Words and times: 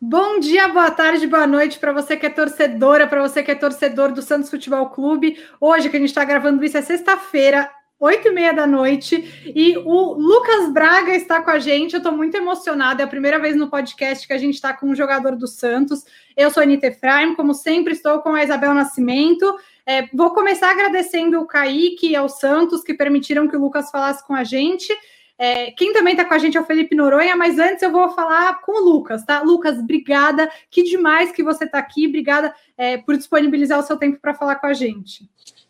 Bom 0.00 0.40
dia, 0.40 0.68
boa 0.68 0.90
tarde, 0.90 1.26
boa 1.26 1.46
noite 1.46 1.78
para 1.78 1.92
você 1.92 2.16
que 2.16 2.26
é 2.26 2.30
torcedora, 2.30 3.06
para 3.06 3.20
você 3.20 3.42
que 3.42 3.50
é 3.50 3.54
torcedor 3.54 4.12
do 4.12 4.22
Santos 4.22 4.48
Futebol 4.48 4.88
Clube. 4.90 5.38
Hoje 5.60 5.88
que 5.88 5.96
a 5.96 6.00
gente 6.00 6.08
está 6.08 6.24
gravando 6.24 6.64
isso 6.64 6.78
é 6.78 6.82
sexta-feira, 6.82 7.70
oito 8.00 8.28
e 8.28 8.30
meia 8.30 8.52
da 8.52 8.66
noite, 8.66 9.42
e 9.54 9.76
o 9.76 10.12
Lucas 10.14 10.72
Braga 10.72 11.14
está 11.14 11.42
com 11.42 11.50
a 11.50 11.58
gente. 11.58 11.94
Eu 11.94 11.98
estou 11.98 12.12
muito 12.12 12.36
emocionada, 12.36 13.02
é 13.02 13.04
a 13.04 13.08
primeira 13.08 13.38
vez 13.38 13.56
no 13.56 13.68
podcast 13.68 14.26
que 14.26 14.32
a 14.32 14.38
gente 14.38 14.54
está 14.54 14.72
com 14.72 14.88
um 14.88 14.94
jogador 14.94 15.34
do 15.36 15.46
Santos. 15.46 16.04
Eu 16.36 16.50
sou 16.50 16.60
a 16.60 16.64
Anitta 16.64 16.86
Efraim, 16.86 17.34
como 17.34 17.52
sempre, 17.54 17.92
estou 17.92 18.20
com 18.20 18.30
a 18.30 18.44
Isabel 18.44 18.72
Nascimento. 18.72 19.58
É, 19.84 20.08
vou 20.12 20.30
começar 20.30 20.70
agradecendo 20.70 21.40
o 21.40 21.46
Kaique 21.46 22.10
e 22.10 22.16
ao 22.16 22.28
Santos 22.28 22.82
que 22.82 22.94
permitiram 22.94 23.48
que 23.48 23.56
o 23.56 23.60
Lucas 23.60 23.90
falasse 23.90 24.24
com 24.26 24.34
a 24.34 24.44
gente. 24.44 24.92
É, 25.40 25.70
quem 25.70 25.92
também 25.92 26.14
está 26.14 26.24
com 26.24 26.34
a 26.34 26.38
gente 26.38 26.56
é 26.56 26.60
o 26.60 26.64
Felipe 26.64 26.96
Noronha, 26.96 27.36
mas 27.36 27.60
antes 27.60 27.80
eu 27.82 27.92
vou 27.92 28.10
falar 28.10 28.60
com 28.60 28.72
o 28.72 28.84
Lucas, 28.84 29.24
tá? 29.24 29.40
Lucas, 29.40 29.78
obrigada, 29.78 30.50
que 30.68 30.82
demais 30.82 31.30
que 31.30 31.44
você 31.44 31.64
está 31.64 31.78
aqui, 31.78 32.08
obrigada 32.08 32.52
é, 32.76 32.98
por 32.98 33.16
disponibilizar 33.16 33.78
o 33.78 33.84
seu 33.84 33.96
tempo 33.96 34.18
para 34.20 34.34
falar 34.34 34.56
com 34.56 34.66
a 34.66 34.72
gente. 34.72 35.28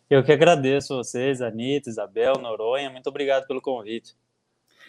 Eu 0.09 0.23
que 0.23 0.31
agradeço 0.31 0.95
vocês, 0.95 1.41
Anitta, 1.41 1.89
Isabel, 1.89 2.33
Noronha, 2.39 2.89
muito 2.89 3.07
obrigado 3.07 3.45
pelo 3.45 3.61
convite. 3.61 4.15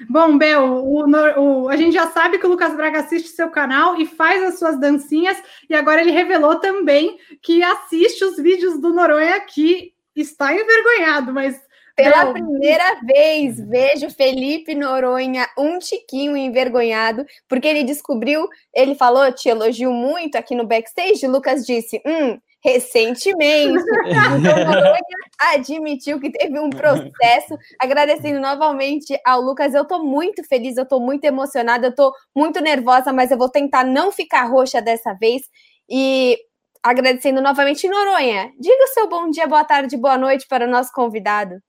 Bom, 0.09 0.39
Bel, 0.39 0.65
o, 0.65 1.05
o, 1.05 1.69
a 1.69 1.77
gente 1.77 1.93
já 1.93 2.07
sabe 2.07 2.39
que 2.39 2.47
o 2.47 2.49
Lucas 2.49 2.75
Braga 2.75 3.01
assiste 3.01 3.29
seu 3.29 3.51
canal 3.51 4.01
e 4.01 4.07
faz 4.07 4.43
as 4.43 4.59
suas 4.59 4.81
dancinhas, 4.81 5.37
e 5.69 5.75
agora 5.75 6.01
ele 6.01 6.11
revelou 6.11 6.57
também 6.57 7.19
que 7.43 7.63
assiste 7.63 8.25
os 8.25 8.39
vídeos 8.39 8.81
do 8.81 8.95
Noronha 8.95 9.39
que 9.41 9.93
está 10.17 10.55
envergonhado, 10.55 11.35
mas 11.35 11.61
pela 11.95 12.33
primeira 12.33 12.99
vez, 13.03 13.61
vejo 13.61 14.09
Felipe 14.09 14.75
Noronha 14.75 15.47
um 15.59 15.79
tiquinho 15.79 16.35
envergonhado, 16.35 17.27
porque 17.47 17.69
ele 17.69 17.85
descobriu, 17.85 18.49
ele 18.75 18.95
falou, 18.95 19.31
te 19.33 19.51
elogiou 19.51 19.93
muito 19.93 20.37
aqui 20.37 20.55
no 20.55 20.67
backstage. 20.67 21.27
Lucas 21.27 21.67
disse: 21.67 22.01
hum, 22.07 22.39
recentemente. 22.63 23.83
Então, 24.11 24.65
Noronha 24.65 25.01
admitiu 25.41 26.21
que 26.21 26.31
teve 26.31 26.59
um 26.59 26.71
processo. 26.71 27.57
Agradecendo 27.81 28.41
novamente 28.41 29.19
ao 29.25 29.41
Lucas, 29.41 29.75
eu 29.75 29.85
tô 29.85 30.03
muito 30.03 30.43
feliz, 30.45 30.77
eu 30.77 30.87
tô 30.87 31.01
muito 31.01 31.25
emocionada, 31.25 31.89
eu 31.89 31.95
tô 31.95 32.13
muito 32.35 32.61
nervosa, 32.61 33.13
mas 33.13 33.31
eu 33.31 33.39
vou 33.39 33.49
tentar 33.49 33.85
não 33.85 34.13
ficar 34.13 34.45
roxa 34.45 34.81
dessa 34.81 35.15
vez. 35.15 35.43
E 35.89 36.39
agradecendo 36.83 37.41
novamente, 37.41 37.89
Noronha, 37.89 38.53
diga 38.59 38.85
o 38.85 38.89
seu 38.89 39.09
bom 39.09 39.31
dia, 39.31 39.47
boa 39.47 39.65
tarde, 39.65 39.97
boa 39.97 40.17
noite 40.17 40.47
para 40.49 40.67
o 40.67 40.71
nosso 40.71 40.93
convidado. 40.93 41.61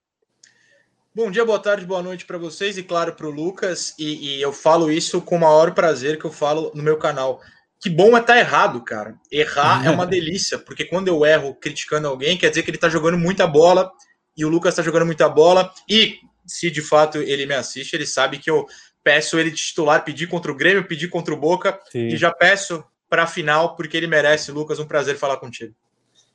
Bom 1.14 1.30
dia, 1.30 1.44
boa 1.44 1.60
tarde, 1.60 1.86
boa 1.86 2.02
noite 2.02 2.26
para 2.26 2.38
vocês 2.38 2.78
e, 2.78 2.84
claro, 2.84 3.14
para 3.14 3.28
o 3.28 3.32
Lucas. 3.32 3.94
E, 4.00 4.38
e, 4.38 4.42
eu 4.42 4.54
falo 4.54 4.90
isso 4.90 5.22
com 5.22 5.36
o 5.36 5.40
maior 5.42 5.74
prazer 5.74 6.18
que 6.18 6.24
eu 6.24 6.32
falo 6.32 6.72
no 6.74 6.82
meu 6.82 6.98
canal. 6.98 7.42
Que 7.82 7.90
bom 7.90 8.16
é 8.16 8.22
estar 8.22 8.34
tá 8.34 8.40
errado, 8.40 8.82
cara. 8.84 9.16
Errar 9.32 9.86
é 9.86 9.90
uma 9.90 10.06
delícia, 10.08 10.60
porque 10.60 10.86
quando 10.86 11.08
eu 11.08 11.26
erro 11.26 11.56
criticando 11.56 12.08
alguém, 12.08 12.38
quer 12.38 12.50
dizer 12.50 12.62
que 12.62 12.70
ele 12.70 12.78
está 12.78 12.88
jogando 12.88 13.18
muita 13.18 13.48
bola 13.48 13.92
e 14.38 14.46
o 14.46 14.50
Lucas 14.50 14.74
está 14.74 14.84
jogando 14.84 15.06
muita 15.06 15.28
bola. 15.28 15.74
E 15.90 16.20
se 16.46 16.70
de 16.70 16.82
fato 16.82 17.18
ele 17.18 17.48
me 17.48 17.56
assiste, 17.56 17.94
ele 17.94 18.06
sabe 18.06 18.38
que 18.38 18.52
eu 18.52 18.68
peço 19.04 19.40
ele 19.40 19.50
de 19.50 19.58
titular, 19.58 20.04
pedir 20.04 20.28
contra 20.28 20.52
o 20.52 20.56
Grêmio, 20.56 20.88
pedir 20.88 21.08
contra 21.08 21.34
o 21.34 21.38
Boca 21.38 21.80
Sim. 21.92 22.08
e 22.08 22.18
já 22.18 22.32
peço 22.32 22.84
para 23.10 23.24
a 23.24 23.28
final, 23.28 23.76
porque 23.76 23.98
ele 23.98 24.08
merece. 24.08 24.52
Lucas, 24.52 24.80
um 24.80 24.86
prazer 24.86 25.18
falar 25.18 25.38
contigo. 25.38 25.74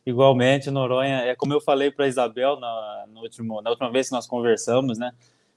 Igualmente, 0.05 0.71
Noronha, 0.71 1.23
é 1.23 1.35
como 1.35 1.53
eu 1.53 1.61
falei 1.61 1.91
para 1.91 2.05
a 2.05 2.09
Isabel 2.09 2.59
na, 2.59 3.07
no 3.09 3.21
último, 3.21 3.63
na 3.63 3.71
última 3.71 3.91
vez 3.91 4.09
que 4.09 4.15
nós 4.15 4.27
conversamos, 4.27 4.99
né? 4.99 5.13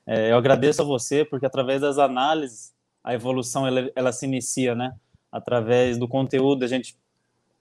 É, 0.08 0.32
eu 0.32 0.38
agradeço 0.38 0.82
a 0.82 0.86
você 0.86 1.26
porque 1.26 1.46
através 1.46 1.82
das 1.82 2.00
análises 2.00 2.74
a 3.04 3.14
evolução 3.14 3.68
ela, 3.68 3.92
ela 3.96 4.12
se 4.12 4.26
inicia, 4.26 4.74
né? 4.74 4.94
Através 5.32 5.98
do 5.98 6.08
conteúdo 6.08 6.64
a 6.64 6.68
gente 6.68 6.98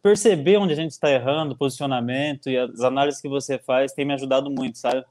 perceber 0.03 0.57
onde 0.57 0.73
a 0.73 0.77
gente 0.77 0.93
está 0.93 1.11
errando, 1.11 1.57
posicionamento 1.57 2.49
e 2.49 2.57
as 2.57 2.81
análises 2.81 3.21
que 3.21 3.29
você 3.29 3.59
faz 3.59 3.93
tem 3.93 4.05
me 4.05 4.15
ajudado 4.15 4.51
muito, 4.51 4.79
sabe? 4.79 5.05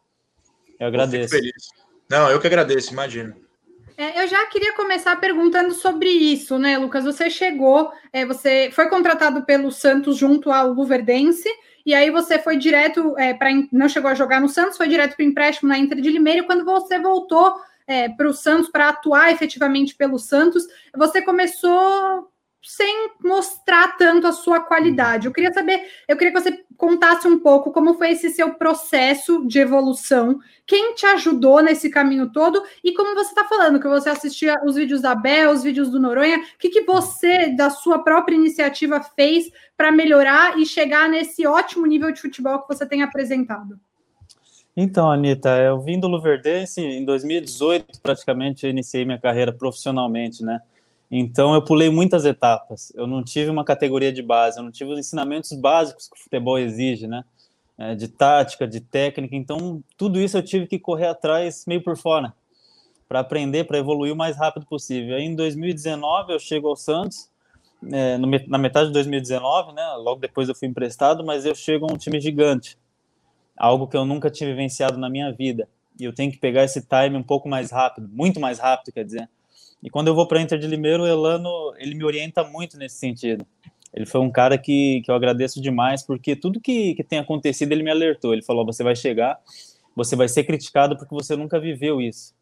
Eu 0.80 0.88
agradeço. 0.88 1.36
Eu 1.36 1.40
feliz. 1.40 1.68
Não, 2.10 2.30
eu 2.30 2.40
que 2.40 2.48
agradeço, 2.48 2.94
imagino. 2.94 3.36
É, 3.98 4.24
eu 4.24 4.28
já 4.28 4.46
queria 4.46 4.74
começar 4.74 5.16
perguntando 5.16 5.74
sobre 5.74 6.08
isso, 6.08 6.60
né, 6.60 6.78
Lucas? 6.78 7.04
Você 7.04 7.30
chegou, 7.32 7.92
é, 8.14 8.26
você 8.26 8.70
foi 8.72 8.90
contratado 8.90 9.44
pelo 9.44 9.72
Santos 9.72 10.18
junto 10.18 10.52
ao 10.52 10.72
Luverdense, 10.72 11.50
e 11.84 11.96
aí 11.96 12.12
você 12.12 12.38
foi 12.38 12.58
direto 12.58 13.18
é, 13.18 13.34
para. 13.34 13.50
Não 13.72 13.90
chegou 13.90 14.12
a 14.12 14.14
jogar 14.14 14.40
no 14.40 14.48
Santos, 14.48 14.78
foi 14.78 14.88
direto 14.88 15.16
para 15.16 15.26
o 15.26 15.28
empréstimo 15.28 15.70
na 15.70 15.80
Inter 15.80 16.00
de 16.00 16.12
Limeira, 16.12 16.42
e 16.42 16.46
quando 16.46 16.64
você 16.64 17.00
voltou 17.00 17.60
é, 17.88 18.08
para 18.10 18.28
o 18.30 18.34
Santos 18.34 18.70
para 18.70 18.90
atuar 18.90 19.32
efetivamente 19.32 19.96
pelo 19.96 20.20
Santos, 20.20 20.68
você 20.96 21.20
começou 21.20 22.30
sem 22.68 23.12
mostrar 23.24 23.96
tanto 23.96 24.28
a 24.28 24.34
sua 24.34 24.60
qualidade. 24.60 25.26
Eu 25.26 25.32
queria 25.32 25.54
saber, 25.54 25.88
eu 26.06 26.18
queria 26.18 26.34
que 26.34 26.40
você 26.40 26.66
contasse 26.76 27.26
um 27.26 27.40
pouco 27.40 27.72
como 27.72 27.94
foi 27.94 28.12
esse 28.12 28.30
seu 28.30 28.56
processo 28.56 29.48
de 29.48 29.58
evolução, 29.58 30.38
quem 30.66 30.94
te 30.94 31.06
ajudou 31.06 31.62
nesse 31.64 31.90
caminho 31.90 32.30
todo 32.30 32.62
e 32.84 32.94
como 32.94 33.16
você 33.16 33.30
está 33.30 33.46
falando, 33.46 33.80
que 33.80 33.88
você 33.88 34.10
assistia 34.10 34.56
os 34.66 34.76
vídeos 34.76 35.00
da 35.00 35.16
Bel, 35.16 35.52
os 35.52 35.64
vídeos 35.64 35.90
do 35.90 35.98
Noronha, 35.98 36.40
o 36.40 36.58
que, 36.60 36.70
que 36.70 36.82
você, 36.82 37.56
da 37.56 37.70
sua 37.70 38.00
própria 38.00 38.36
iniciativa, 38.36 39.02
fez 39.02 39.50
para 39.78 39.90
melhorar 39.90 40.60
e 40.60 40.66
chegar 40.66 41.08
nesse 41.08 41.48
ótimo 41.48 41.86
nível 41.86 42.12
de 42.12 42.20
futebol 42.20 42.60
que 42.60 42.68
você 42.68 42.86
tem 42.86 43.02
apresentado? 43.02 43.80
Então, 44.76 45.10
Anitta, 45.10 45.58
eu 45.58 45.80
vim 45.80 46.00
do 46.00 46.08
Luverdense 46.10 46.82
em 46.82 47.06
2018, 47.06 48.02
praticamente 48.04 48.66
eu 48.66 48.70
iniciei 48.70 49.06
minha 49.06 49.20
carreira 49.20 49.54
profissionalmente, 49.54 50.44
né? 50.44 50.60
Então 51.10 51.54
eu 51.54 51.62
pulei 51.62 51.90
muitas 51.90 52.26
etapas. 52.26 52.92
Eu 52.96 53.08
não 53.08 53.24
tive 53.24 53.50
uma 53.50 53.64
categoria 53.64 54.12
de 54.12 54.22
base, 54.22 54.60
eu 54.60 54.64
não 54.64 54.72
tive 54.72 54.92
os 54.92 55.00
ensinamentos 55.00 55.54
básicos 55.54 56.08
que 56.08 56.20
o 56.20 56.24
futebol 56.24 56.60
exige, 56.60 57.08
né? 57.08 57.24
É, 57.78 57.96
de 57.96 58.08
tática, 58.08 58.68
de 58.68 58.82
técnica. 58.82 59.36
Então 59.36 59.82
tudo 59.98 60.20
isso 60.20 60.38
eu 60.38 60.44
tive 60.44 60.68
que 60.68 60.80
correr 60.80 61.08
atrás 61.08 61.66
meio 61.66 61.82
por 61.82 61.96
fora 61.98 62.34
para 63.08 63.22
aprender, 63.22 63.64
para 63.64 63.78
evoluir 63.78 64.14
o 64.14 64.18
mais 64.18 64.36
rápido 64.36 64.66
possível. 64.66 65.16
Aí 65.16 65.24
em 65.24 65.36
2019 65.36 66.34
eu 66.34 66.40
chego 66.40 66.68
ao 66.68 66.76
Santos, 66.76 67.30
é, 67.90 68.18
no, 68.18 68.28
na 68.48 68.58
metade 68.58 68.88
de 68.88 68.94
2019, 68.94 69.74
né? 69.74 69.94
Logo 69.98 70.20
depois 70.20 70.50
eu 70.50 70.56
fui 70.56 70.68
emprestado, 70.68 71.24
mas 71.26 71.46
eu 71.46 71.56
chego 71.56 71.88
a 71.90 71.94
um 71.94 71.98
time 71.98 72.20
gigante, 72.20 72.78
algo 73.56 73.88
que 73.88 73.96
eu 73.96 74.04
nunca 74.04 74.30
tive 74.30 74.52
vivenciado 74.52 74.98
na 74.98 75.10
minha 75.10 75.32
vida. 75.32 75.70
E 75.98 76.04
eu 76.04 76.14
tenho 76.14 76.32
que 76.32 76.38
pegar 76.38 76.64
esse 76.64 76.82
time 76.82 77.16
um 77.16 77.24
pouco 77.24 77.48
mais 77.48 77.72
rápido, 77.72 78.10
muito 78.12 78.40
mais 78.40 78.60
rápido, 78.60 78.94
quer 78.94 79.06
dizer 79.06 79.30
e 79.84 79.90
quando 79.90 80.08
eu 80.08 80.16
vou 80.16 80.28
para 80.28 80.42
Inter 80.42 80.58
de 80.58 80.68
Limeiro, 80.68 81.04
o 81.04 81.08
Elano 81.08 81.74
ele 81.78 81.96
me 81.96 82.04
orienta 82.04 82.44
muito 82.44 82.78
nesse 82.78 82.98
sentido. 82.98 83.46
Ele 83.94 84.06
foi 84.06 84.22
um 84.22 84.32
cara 84.32 84.58
que, 84.58 85.02
que 85.02 85.10
eu 85.10 85.16
agradeço 85.16 85.62
demais, 85.62 86.04
porque 86.04 86.36
tudo 86.36 86.60
que, 86.60 86.94
que 86.96 87.04
tem 87.04 87.20
acontecido 87.20 87.72
ele 87.72 87.84
me 87.84 87.92
alertou. 87.92 88.34
Ele 88.34 88.42
falou: 88.42 88.66
você 88.66 88.84
vai 88.84 88.96
chegar, 88.96 89.40
você 89.96 90.16
vai 90.16 90.28
ser 90.28 90.44
criticado 90.44 90.98
porque 90.98 91.14
você 91.14 91.36
nunca 91.36 91.60
viveu 91.60 92.02
isso. 92.02 92.36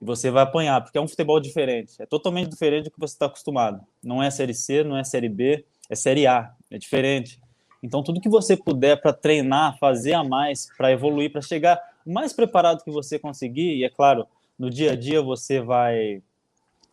E 0.00 0.04
você 0.04 0.30
vai 0.30 0.44
apanhar, 0.44 0.80
porque 0.80 0.96
é 0.96 1.00
um 1.00 1.08
futebol 1.08 1.40
diferente. 1.40 1.94
É 2.00 2.06
totalmente 2.06 2.48
diferente 2.50 2.84
do 2.84 2.90
que 2.90 3.00
você 3.00 3.14
está 3.14 3.26
acostumado. 3.26 3.80
Não 4.02 4.22
é 4.22 4.30
Série 4.30 4.54
C, 4.54 4.84
não 4.84 4.96
é 4.96 5.04
Série 5.04 5.28
B, 5.28 5.64
é 5.90 5.94
Série 5.94 6.26
A. 6.26 6.52
É 6.70 6.78
diferente. 6.78 7.40
Então, 7.82 8.02
tudo 8.02 8.20
que 8.20 8.28
você 8.28 8.56
puder 8.56 9.00
para 9.00 9.12
treinar, 9.12 9.78
fazer 9.78 10.14
a 10.14 10.24
mais, 10.24 10.68
para 10.76 10.90
evoluir, 10.90 11.30
para 11.30 11.42
chegar 11.42 11.80
mais 12.04 12.32
preparado 12.32 12.82
que 12.82 12.90
você 12.90 13.18
conseguir, 13.18 13.76
e 13.76 13.84
é 13.84 13.88
claro, 13.88 14.26
no 14.58 14.70
dia 14.70 14.92
a 14.92 14.96
dia 14.96 15.22
você 15.22 15.60
vai 15.60 16.22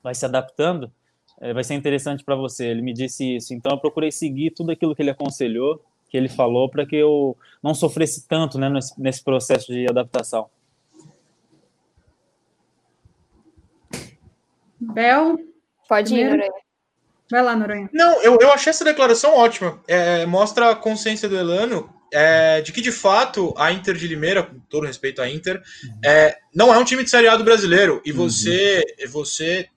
vai 0.05 0.13
se 0.13 0.23
adaptando, 0.23 0.91
é, 1.41 1.51
vai 1.51 1.63
ser 1.63 1.73
interessante 1.73 2.23
para 2.23 2.35
você. 2.35 2.67
Ele 2.67 2.83
me 2.83 2.93
disse 2.93 3.37
isso. 3.37 3.55
Então 3.55 3.71
eu 3.71 3.79
procurei 3.79 4.11
seguir 4.11 4.51
tudo 4.51 4.71
aquilo 4.71 4.95
que 4.95 5.01
ele 5.01 5.09
aconselhou, 5.09 5.83
que 6.07 6.15
ele 6.15 6.29
falou, 6.29 6.69
para 6.69 6.85
que 6.85 6.95
eu 6.95 7.35
não 7.61 7.73
sofresse 7.73 8.27
tanto 8.27 8.59
né, 8.59 8.69
nesse, 8.69 9.01
nesse 9.01 9.23
processo 9.23 9.73
de 9.73 9.89
adaptação. 9.89 10.47
Bel? 14.79 15.39
Pode 15.89 16.13
ir, 16.13 16.29
Noronha. 16.29 16.51
Vai 17.31 17.41
lá, 17.41 17.55
Noronha. 17.55 17.89
Não, 17.91 18.21
eu, 18.21 18.37
eu 18.39 18.51
achei 18.51 18.69
essa 18.69 18.85
declaração 18.85 19.35
ótima. 19.35 19.81
É, 19.87 20.23
mostra 20.27 20.69
a 20.69 20.75
consciência 20.75 21.27
do 21.27 21.35
Elano 21.35 21.89
é, 22.13 22.61
de 22.61 22.71
que, 22.71 22.81
de 22.81 22.91
fato, 22.91 23.55
a 23.57 23.71
Inter 23.71 23.95
de 23.95 24.07
Limeira, 24.07 24.43
com 24.43 24.59
todo 24.69 24.85
respeito 24.85 25.19
à 25.19 25.27
Inter, 25.27 25.55
uhum. 25.83 25.99
é, 26.05 26.37
não 26.53 26.71
é 26.71 26.77
um 26.77 26.85
time 26.85 27.03
de 27.03 27.09
Série 27.09 27.27
A 27.27 27.35
do 27.35 27.43
brasileiro. 27.43 27.99
E 28.05 28.11
você, 28.11 28.85
uhum. 28.99 29.09
você 29.09 29.67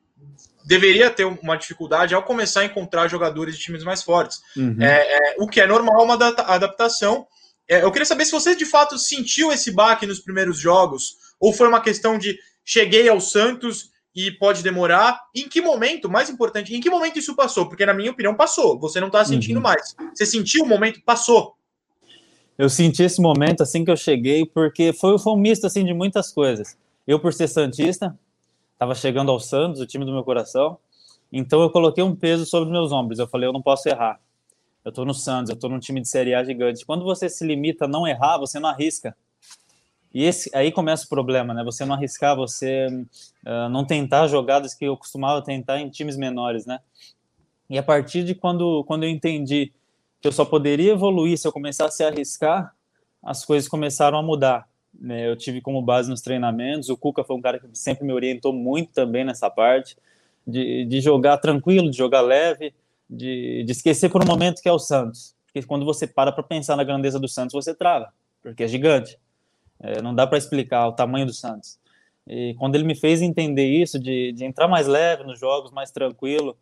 deveria 0.68 1.10
ter 1.10 1.24
uma 1.24 1.56
dificuldade 1.56 2.14
ao 2.14 2.22
começar 2.22 2.60
a 2.60 2.64
encontrar 2.66 3.08
jogadores 3.08 3.56
de 3.56 3.64
times 3.64 3.82
mais 3.82 4.02
fortes. 4.02 4.42
Uhum. 4.54 4.76
É, 4.78 5.30
é, 5.30 5.36
o 5.38 5.48
que 5.48 5.62
é 5.62 5.66
normal, 5.66 6.04
uma 6.04 6.12
adaptação. 6.14 7.26
É, 7.66 7.82
eu 7.82 7.90
queria 7.90 8.04
saber 8.04 8.26
se 8.26 8.32
você 8.32 8.54
de 8.54 8.66
fato 8.66 8.98
sentiu 8.98 9.50
esse 9.50 9.70
baque 9.70 10.06
nos 10.06 10.20
primeiros 10.20 10.58
jogos, 10.58 11.16
ou 11.40 11.54
foi 11.54 11.66
uma 11.68 11.80
questão 11.80 12.18
de 12.18 12.38
cheguei 12.62 13.08
ao 13.08 13.18
Santos 13.18 13.88
e 14.14 14.30
pode 14.30 14.62
demorar. 14.62 15.18
Em 15.34 15.48
que 15.48 15.62
momento, 15.62 16.06
mais 16.06 16.28
importante, 16.28 16.76
em 16.76 16.82
que 16.82 16.90
momento 16.90 17.18
isso 17.18 17.34
passou? 17.34 17.66
Porque, 17.66 17.86
na 17.86 17.94
minha 17.94 18.10
opinião, 18.10 18.34
passou. 18.34 18.78
Você 18.78 19.00
não 19.00 19.06
está 19.06 19.24
sentindo 19.24 19.56
uhum. 19.56 19.62
mais. 19.62 19.96
Você 20.14 20.26
sentiu 20.26 20.64
o 20.64 20.68
momento? 20.68 21.00
Passou. 21.02 21.54
Eu 22.58 22.68
senti 22.68 23.02
esse 23.02 23.22
momento 23.22 23.62
assim 23.62 23.86
que 23.86 23.90
eu 23.90 23.96
cheguei, 23.96 24.44
porque 24.44 24.92
foi, 24.92 25.18
foi 25.18 25.32
um 25.32 25.36
misto 25.36 25.66
assim, 25.66 25.82
de 25.82 25.94
muitas 25.94 26.30
coisas. 26.30 26.76
Eu, 27.06 27.18
por 27.18 27.32
ser 27.32 27.48
Santista, 27.48 28.14
estava 28.78 28.94
chegando 28.94 29.32
ao 29.32 29.40
Santos, 29.40 29.80
o 29.80 29.86
time 29.86 30.04
do 30.04 30.12
meu 30.12 30.22
coração, 30.22 30.78
então 31.32 31.60
eu 31.60 31.68
coloquei 31.68 32.02
um 32.02 32.14
peso 32.14 32.46
sobre 32.46 32.70
meus 32.70 32.92
ombros. 32.92 33.18
Eu 33.18 33.26
falei, 33.26 33.48
eu 33.48 33.52
não 33.52 33.60
posso 33.60 33.88
errar. 33.88 34.20
Eu 34.84 34.90
estou 34.90 35.04
no 35.04 35.12
Santos, 35.12 35.50
eu 35.50 35.54
estou 35.54 35.68
num 35.68 35.80
time 35.80 36.00
de 36.00 36.08
Série 36.08 36.32
A 36.32 36.44
gigante. 36.44 36.86
Quando 36.86 37.04
você 37.04 37.28
se 37.28 37.44
limita 37.44 37.84
a 37.84 37.88
não 37.88 38.06
errar, 38.06 38.38
você 38.38 38.60
não 38.60 38.68
arrisca. 38.68 39.16
E 40.14 40.24
esse, 40.24 40.48
aí 40.56 40.72
começa 40.72 41.04
o 41.04 41.08
problema, 41.08 41.52
né? 41.52 41.62
Você 41.64 41.84
não 41.84 41.94
arriscar, 41.94 42.34
você 42.34 42.86
uh, 42.86 43.68
não 43.68 43.84
tentar 43.84 44.26
jogadas 44.28 44.74
que 44.74 44.84
eu 44.84 44.96
costumava 44.96 45.42
tentar 45.42 45.80
em 45.80 45.90
times 45.90 46.16
menores, 46.16 46.64
né? 46.64 46.78
E 47.68 47.76
a 47.76 47.82
partir 47.82 48.24
de 48.24 48.34
quando, 48.34 48.82
quando 48.84 49.02
eu 49.02 49.10
entendi 49.10 49.72
que 50.20 50.28
eu 50.28 50.32
só 50.32 50.44
poderia 50.44 50.92
evoluir 50.92 51.36
se 51.36 51.46
eu 51.46 51.52
começasse 51.52 52.02
a 52.02 52.08
arriscar, 52.08 52.74
as 53.22 53.44
coisas 53.44 53.68
começaram 53.68 54.16
a 54.16 54.22
mudar. 54.22 54.66
Né? 54.98 55.28
Eu 55.28 55.36
tive 55.36 55.60
como 55.60 55.80
base 55.80 56.10
nos 56.10 56.20
treinamentos, 56.20 56.88
o 56.88 56.96
Cuca 56.96 57.22
foi 57.22 57.36
um 57.36 57.40
cara 57.40 57.58
que 57.58 57.66
sempre 57.72 58.04
me 58.04 58.12
orientou 58.12 58.52
muito 58.52 58.92
também 58.92 59.24
nessa 59.24 59.48
parte, 59.48 59.96
de, 60.46 60.84
de 60.86 61.00
jogar 61.00 61.38
tranquilo, 61.38 61.90
de 61.90 61.96
jogar 61.96 62.20
leve, 62.20 62.74
de, 63.08 63.62
de 63.64 63.72
esquecer 63.72 64.10
por 64.10 64.22
um 64.22 64.26
momento 64.26 64.60
que 64.60 64.68
é 64.68 64.72
o 64.72 64.78
Santos. 64.78 65.34
Porque 65.46 65.62
quando 65.66 65.84
você 65.84 66.06
para 66.06 66.32
para 66.32 66.42
pensar 66.42 66.76
na 66.76 66.84
grandeza 66.84 67.18
do 67.18 67.28
Santos, 67.28 67.52
você 67.52 67.74
trava, 67.74 68.12
porque 68.42 68.64
é 68.64 68.68
gigante. 68.68 69.18
É, 69.80 70.02
não 70.02 70.14
dá 70.14 70.26
para 70.26 70.38
explicar 70.38 70.88
o 70.88 70.92
tamanho 70.92 71.26
do 71.26 71.32
Santos. 71.32 71.78
E 72.26 72.54
quando 72.58 72.74
ele 72.74 72.84
me 72.84 72.94
fez 72.94 73.22
entender 73.22 73.66
isso, 73.66 73.98
de, 73.98 74.32
de 74.32 74.44
entrar 74.44 74.68
mais 74.68 74.86
leve 74.86 75.24
nos 75.24 75.38
jogos, 75.38 75.70
mais 75.70 75.90
tranquilo, 75.90 76.56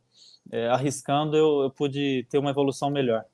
é, 0.52 0.68
arriscando, 0.68 1.36
eu, 1.36 1.62
eu 1.62 1.70
pude 1.70 2.24
ter 2.30 2.38
uma 2.38 2.50
evolução 2.50 2.90
melhor. 2.90 3.24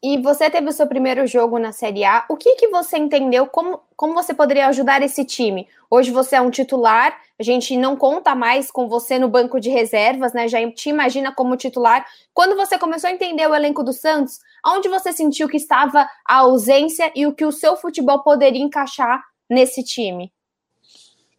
E 0.00 0.16
você 0.18 0.48
teve 0.48 0.68
o 0.68 0.72
seu 0.72 0.86
primeiro 0.86 1.26
jogo 1.26 1.58
na 1.58 1.72
Série 1.72 2.04
A. 2.04 2.24
O 2.30 2.36
que, 2.36 2.54
que 2.54 2.68
você 2.68 2.96
entendeu? 2.96 3.48
Como, 3.48 3.80
como 3.96 4.14
você 4.14 4.32
poderia 4.32 4.68
ajudar 4.68 5.02
esse 5.02 5.24
time? 5.24 5.66
Hoje 5.90 6.12
você 6.12 6.36
é 6.36 6.40
um 6.40 6.50
titular, 6.50 7.20
a 7.36 7.42
gente 7.42 7.76
não 7.76 7.96
conta 7.96 8.32
mais 8.32 8.70
com 8.70 8.88
você 8.88 9.18
no 9.18 9.28
banco 9.28 9.58
de 9.58 9.70
reservas, 9.70 10.32
né? 10.32 10.46
Já 10.46 10.58
te 10.70 10.88
imagina 10.88 11.34
como 11.34 11.56
titular. 11.56 12.06
Quando 12.32 12.54
você 12.54 12.78
começou 12.78 13.10
a 13.10 13.12
entender 13.12 13.48
o 13.48 13.54
elenco 13.54 13.82
do 13.82 13.92
Santos, 13.92 14.38
onde 14.64 14.88
você 14.88 15.12
sentiu 15.12 15.48
que 15.48 15.56
estava 15.56 16.08
a 16.24 16.36
ausência 16.36 17.10
e 17.16 17.26
o 17.26 17.34
que 17.34 17.44
o 17.44 17.50
seu 17.50 17.76
futebol 17.76 18.22
poderia 18.22 18.62
encaixar 18.62 19.24
nesse 19.50 19.82
time? 19.82 20.32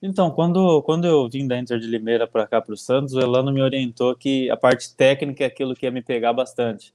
Então, 0.02 0.32
quando, 0.32 0.82
quando 0.84 1.08
eu 1.08 1.30
vim 1.30 1.48
da 1.48 1.58
Inter 1.58 1.80
de 1.80 1.88
Limeira 1.88 2.28
para 2.28 2.46
cá 2.46 2.62
para 2.62 2.74
o 2.74 2.78
Santos, 2.78 3.14
o 3.14 3.22
Elano 3.22 3.54
me 3.54 3.62
orientou 3.62 4.14
que 4.16 4.50
a 4.50 4.58
parte 4.58 4.94
técnica 4.96 5.46
é 5.46 5.48
aquilo 5.48 5.74
que 5.74 5.86
ia 5.86 5.92
me 5.92 6.02
pegar 6.02 6.34
bastante 6.34 6.94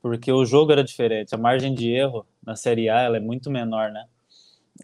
porque 0.00 0.30
o 0.30 0.44
jogo 0.44 0.72
era 0.72 0.84
diferente, 0.84 1.34
a 1.34 1.38
margem 1.38 1.74
de 1.74 1.90
erro 1.90 2.26
na 2.44 2.54
Série 2.54 2.88
A 2.88 3.00
ela 3.00 3.16
é 3.16 3.20
muito 3.20 3.50
menor, 3.50 3.90
né? 3.90 4.06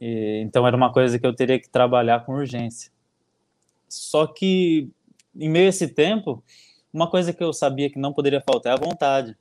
E, 0.01 0.41
então 0.45 0.67
era 0.67 0.77
uma 0.77 0.93
coisa 0.93 1.19
que 1.19 1.27
eu 1.27 1.35
teria 1.35 1.59
que 1.59 1.69
trabalhar 1.69 2.25
com 2.25 2.35
urgência. 2.35 2.91
Só 3.89 4.27
que 4.27 4.89
em 5.35 5.49
meio 5.49 5.67
a 5.67 5.69
esse 5.69 5.89
tempo, 5.89 6.43
uma 6.93 7.09
coisa 7.09 7.33
que 7.33 7.43
eu 7.43 7.53
sabia 7.53 7.91
que 7.91 7.99
não 7.99 8.13
poderia 8.13 8.41
faltar 8.41 8.73
é 8.73 8.77
a 8.77 8.85
vontade, 8.85 9.37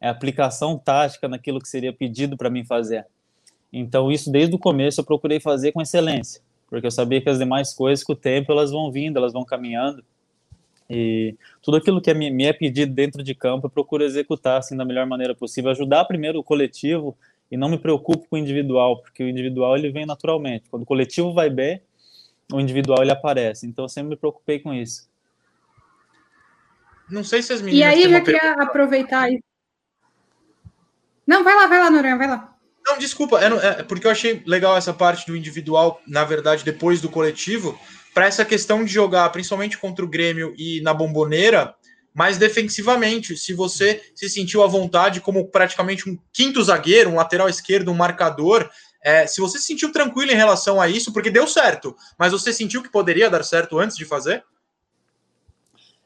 é 0.00 0.08
a 0.08 0.10
aplicação 0.10 0.78
tática 0.78 1.28
naquilo 1.28 1.60
que 1.60 1.68
seria 1.68 1.92
pedido 1.92 2.36
para 2.36 2.50
mim 2.50 2.64
fazer. 2.64 3.06
Então 3.72 4.10
isso 4.10 4.30
desde 4.30 4.54
o 4.54 4.58
começo 4.58 5.00
eu 5.00 5.04
procurei 5.04 5.38
fazer 5.38 5.72
com 5.72 5.80
excelência, 5.80 6.42
porque 6.68 6.86
eu 6.86 6.90
sabia 6.90 7.20
que 7.20 7.28
as 7.28 7.38
demais 7.38 7.72
coisas 7.72 8.04
com 8.04 8.12
o 8.12 8.16
tempo 8.16 8.50
elas 8.50 8.70
vão 8.70 8.90
vindo, 8.90 9.16
elas 9.16 9.32
vão 9.32 9.44
caminhando 9.44 10.04
e 10.90 11.36
tudo 11.62 11.76
aquilo 11.76 12.00
que 12.00 12.10
é 12.10 12.14
me 12.14 12.44
é 12.44 12.52
pedido 12.52 12.92
dentro 12.92 13.22
de 13.22 13.32
campo, 13.32 13.66
eu 13.66 13.70
procuro 13.70 14.02
executar 14.02 14.58
assim 14.58 14.76
da 14.76 14.84
melhor 14.84 15.06
maneira 15.06 15.36
possível, 15.36 15.70
ajudar 15.70 16.04
primeiro 16.04 16.40
o 16.40 16.44
coletivo 16.44 17.16
e 17.48 17.56
não 17.56 17.68
me 17.68 17.78
preocupo 17.78 18.26
com 18.28 18.34
o 18.34 18.38
individual, 18.38 19.00
porque 19.00 19.22
o 19.22 19.28
individual 19.28 19.76
ele 19.76 19.90
vem 19.90 20.04
naturalmente. 20.04 20.68
Quando 20.68 20.82
o 20.82 20.86
coletivo 20.86 21.32
vai 21.32 21.48
bem, 21.48 21.80
o 22.52 22.60
individual 22.60 23.02
ele 23.02 23.12
aparece. 23.12 23.66
Então 23.66 23.84
eu 23.84 23.88
sempre 23.88 24.10
me 24.10 24.16
preocupei 24.16 24.58
com 24.58 24.74
isso. 24.74 25.08
Não 27.08 27.22
sei 27.22 27.40
se 27.40 27.52
as 27.52 27.62
meninas. 27.62 27.80
E 27.80 27.84
aí 27.84 28.10
já 28.10 28.20
queria 28.20 28.40
pergunta. 28.40 28.64
aproveitar 28.64 29.30
isso. 29.30 29.44
Não, 31.24 31.44
vai 31.44 31.54
lá, 31.54 31.66
vai 31.68 31.78
lá, 31.78 31.90
Noronha, 31.90 32.16
vai 32.16 32.26
lá. 32.26 32.52
Não, 32.84 32.98
desculpa, 32.98 33.40
é, 33.40 33.46
é, 33.46 33.82
porque 33.84 34.06
eu 34.06 34.10
achei 34.10 34.42
legal 34.44 34.76
essa 34.76 34.92
parte 34.92 35.24
do 35.26 35.36
individual, 35.36 36.00
na 36.06 36.24
verdade, 36.24 36.64
depois 36.64 37.00
do 37.00 37.08
coletivo, 37.08 37.78
para 38.14 38.26
essa 38.26 38.44
questão 38.44 38.84
de 38.84 38.92
jogar, 38.92 39.30
principalmente 39.30 39.78
contra 39.78 40.04
o 40.04 40.08
Grêmio 40.08 40.54
e 40.56 40.80
na 40.82 40.92
Bomboneira, 40.92 41.74
mais 42.14 42.38
defensivamente. 42.38 43.36
Se 43.36 43.52
você 43.52 44.02
se 44.14 44.28
sentiu 44.28 44.62
à 44.62 44.66
vontade 44.66 45.20
como 45.20 45.46
praticamente 45.48 46.08
um 46.08 46.18
quinto 46.32 46.62
zagueiro, 46.62 47.10
um 47.10 47.16
lateral 47.16 47.48
esquerdo, 47.48 47.90
um 47.90 47.94
marcador, 47.94 48.68
é, 49.02 49.26
se 49.26 49.40
você 49.40 49.58
se 49.58 49.66
sentiu 49.66 49.92
tranquilo 49.92 50.32
em 50.32 50.36
relação 50.36 50.80
a 50.80 50.88
isso, 50.88 51.12
porque 51.12 51.30
deu 51.30 51.46
certo, 51.46 51.96
mas 52.18 52.32
você 52.32 52.52
sentiu 52.52 52.82
que 52.82 52.90
poderia 52.90 53.30
dar 53.30 53.42
certo 53.44 53.78
antes 53.78 53.96
de 53.96 54.04
fazer? 54.04 54.44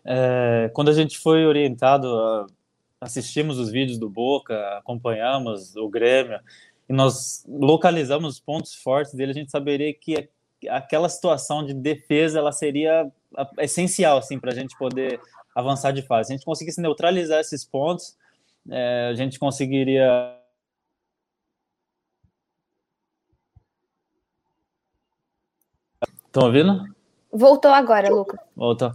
É, 0.05 0.71
quando 0.75 0.91
a 0.91 0.93
gente 0.93 1.19
foi 1.19 1.47
orientado, 1.47 2.47
assistimos 3.01 3.59
os 3.59 3.71
vídeos 3.71 3.99
do 3.99 4.09
Boca, 4.09 4.55
acompanhamos 4.79 5.75
o 5.77 5.89
Grêmio, 5.89 6.39
e 6.89 6.93
nós 6.93 7.45
localizamos 7.49 8.35
os 8.35 8.41
pontos 8.41 8.75
fortes 8.75 9.15
dele, 9.15 9.33
a 9.33 9.35
gente 9.35 9.51
saberia 9.51 9.93
que 9.95 10.29
aquela 10.69 11.09
situação 11.09 11.65
de 11.65 11.75
defesa 11.75 12.39
ela 12.39 12.53
seria 12.53 13.11
essencial 13.59 14.19
assim 14.19 14.39
para 14.39 14.53
a 14.53 14.55
gente 14.55 14.77
poder 14.79 15.21
avançar 15.55 15.93
de 15.93 16.03
fase. 16.03 16.29
Se 16.29 16.33
a 16.33 16.37
gente 16.37 16.45
conseguisse 16.45 16.81
neutralizar 16.81 17.41
esses 17.41 17.65
pontos, 17.65 18.17
é, 18.71 19.09
a 19.11 19.15
gente 19.15 19.39
conseguiria 19.39 20.39
Estão 26.35 26.47
ouvindo? 26.47 26.85
Voltou 27.33 27.71
agora, 27.71 28.13
Lucas. 28.13 28.41
Voltou. 28.57 28.93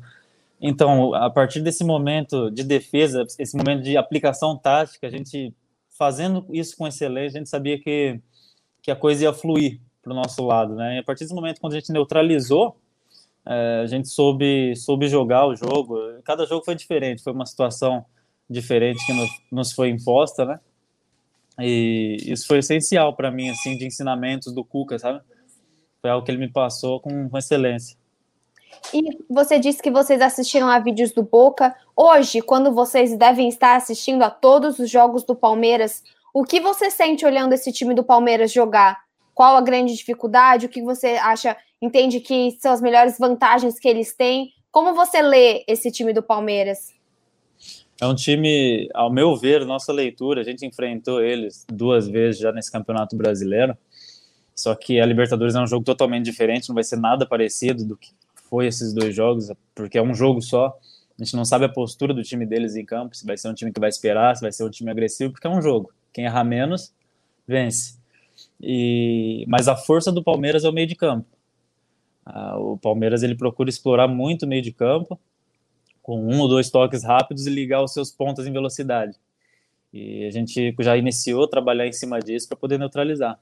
Então, 0.60 1.14
a 1.16 1.30
partir 1.30 1.62
desse 1.62 1.86
momento 1.86 2.52
de 2.52 2.66
defesa, 2.66 3.26
esse 3.40 3.56
momento 3.56 3.82
de 3.82 3.96
aplicação 3.96 4.58
tática, 4.58 5.08
a 5.08 5.10
gente 5.10 5.56
fazendo 5.98 6.46
isso 6.50 6.76
com 6.76 6.86
excelência, 6.86 7.38
a 7.38 7.40
gente 7.40 7.50
sabia 7.50 7.80
que, 7.80 8.20
que 8.82 8.92
a 8.92 8.96
coisa 8.96 9.24
ia 9.24 9.34
fluir 9.34 9.80
para 10.10 10.14
o 10.14 10.16
nosso 10.16 10.44
lado, 10.44 10.76
né? 10.76 10.96
E 10.96 11.00
a 11.00 11.04
partir 11.04 11.24
desse 11.24 11.36
momento, 11.36 11.62
quando 11.62 11.74
a 11.74 11.80
gente 11.80 11.92
neutralizou, 11.92 12.76
é, 13.46 13.82
a 13.84 13.86
gente 13.86 14.10
soube, 14.10 14.76
soube 14.76 15.08
jogar 15.08 15.46
o 15.46 15.56
jogo. 15.56 15.98
Cada 16.24 16.46
jogo 16.46 16.66
foi 16.66 16.76
diferente, 16.76 17.24
foi 17.24 17.32
uma 17.32 17.46
situação 17.46 18.04
diferente 18.50 19.06
que 19.06 19.14
nos, 19.14 19.30
nos 19.52 19.72
foi 19.72 19.90
imposta, 19.90 20.46
né? 20.46 20.60
E 21.60 22.18
isso 22.26 22.48
foi 22.48 22.60
essencial 22.60 23.16
para 23.16 23.30
mim, 23.30 23.50
assim, 23.50 23.78
de 23.78 23.86
ensinamentos 23.86 24.52
do 24.52 24.64
Cuca, 24.64 24.98
sabe? 24.98 25.22
Foi 26.02 26.10
algo 26.10 26.26
que 26.26 26.32
ele 26.32 26.40
me 26.40 26.50
passou 26.50 27.00
com, 27.00 27.30
com 27.30 27.38
excelência. 27.38 27.96
E 28.94 29.02
você 29.30 29.60
disse 29.60 29.82
que 29.82 29.92
vocês 29.92 30.22
assistiram 30.22 30.70
a 30.70 30.80
vídeos 30.80 31.12
do 31.12 31.22
Boca. 31.22 31.76
Hoje, 31.96 32.42
quando 32.42 32.72
vocês 32.72 33.16
devem 33.16 33.50
estar 33.50 33.76
assistindo 33.76 34.24
a 34.24 34.30
todos 34.30 34.80
os 34.80 34.90
jogos 34.90 35.24
do 35.24 35.36
Palmeiras, 35.36 36.02
o 36.34 36.44
que 36.44 36.62
você 36.62 36.90
sente 36.90 37.26
olhando 37.26 37.54
esse 37.54 37.72
time 37.72 37.94
do 37.94 38.04
Palmeiras 38.04 38.52
jogar? 38.52 39.09
Qual 39.40 39.56
a 39.56 39.62
grande 39.62 39.96
dificuldade? 39.96 40.66
O 40.66 40.70
que 40.70 40.82
você 40.82 41.12
acha, 41.12 41.56
entende 41.82 42.20
que 42.20 42.52
são 42.60 42.74
as 42.74 42.82
melhores 42.82 43.18
vantagens 43.18 43.80
que 43.80 43.88
eles 43.88 44.14
têm? 44.14 44.52
Como 44.70 44.94
você 44.94 45.22
lê 45.22 45.64
esse 45.66 45.90
time 45.90 46.12
do 46.12 46.22
Palmeiras? 46.22 46.94
É 48.02 48.06
um 48.06 48.14
time, 48.14 48.90
ao 48.94 49.10
meu 49.10 49.38
ver, 49.38 49.66
nossa 49.66 49.94
leitura, 49.94 50.42
a 50.42 50.44
gente 50.44 50.66
enfrentou 50.66 51.24
eles 51.24 51.66
duas 51.72 52.06
vezes 52.06 52.42
já 52.42 52.52
nesse 52.52 52.70
Campeonato 52.70 53.16
Brasileiro. 53.16 53.78
Só 54.54 54.76
que 54.76 55.00
a 55.00 55.06
Libertadores 55.06 55.56
é 55.56 55.62
um 55.62 55.68
jogo 55.68 55.86
totalmente 55.86 56.26
diferente, 56.26 56.68
não 56.68 56.76
vai 56.76 56.84
ser 56.84 56.98
nada 56.98 57.26
parecido 57.26 57.86
do 57.86 57.96
que 57.96 58.12
foi 58.50 58.68
esses 58.68 58.92
dois 58.94 59.16
jogos, 59.16 59.50
porque 59.74 59.98
é 59.98 60.04
um 60.04 60.14
jogo 60.14 60.42
só. 60.42 60.78
A 61.18 61.24
gente 61.24 61.34
não 61.38 61.46
sabe 61.46 61.64
a 61.64 61.70
postura 61.70 62.14
do 62.14 62.24
time 62.24 62.46
deles 62.46 62.76
em 62.76 62.84
campo, 62.84 63.16
se 63.16 63.26
vai 63.26 63.38
ser 63.38 63.48
um 63.48 63.54
time 63.54 63.72
que 63.72 63.80
vai 63.80 63.88
esperar, 63.88 64.36
se 64.36 64.42
vai 64.42 64.52
ser 64.52 64.66
um 64.66 64.70
time 64.70 64.92
agressivo, 64.92 65.32
porque 65.32 65.48
é 65.48 65.50
um 65.50 65.62
jogo. 65.62 65.94
Quem 66.12 66.26
errar 66.26 66.44
menos, 66.44 66.94
vence. 67.48 67.99
E, 68.62 69.46
mas 69.48 69.68
a 69.68 69.76
força 69.76 70.12
do 70.12 70.24
Palmeiras 70.24 70.64
é 70.64 70.70
o 70.70 70.74
meio 70.74 70.88
de 70.88 70.96
campo. 70.96 71.28
Ah, 72.26 72.58
o 72.58 72.78
Palmeiras 72.78 73.24
ele 73.24 73.36
procura 73.36 73.70
explorar 73.70 74.08
muito 74.08 74.44
o 74.44 74.48
meio 74.48 74.62
de 74.62 74.72
campo, 74.72 75.20
com 76.02 76.22
um 76.22 76.40
ou 76.40 76.48
dois 76.48 76.70
toques 76.70 77.04
rápidos 77.04 77.48
e 77.48 77.50
ligar 77.50 77.84
os 77.84 77.94
seus 77.94 78.12
pontas 78.12 78.46
em 78.46 78.52
velocidade. 78.52 79.18
E 79.94 80.26
a 80.26 80.32
gente 80.32 80.76
já 80.80 80.98
iniciou 80.98 81.46
a 81.46 81.48
trabalhar 81.48 81.88
em 81.88 81.94
cima 81.94 82.20
disso 82.20 82.48
para 82.48 82.58
poder 82.58 82.78
neutralizar. 82.78 83.40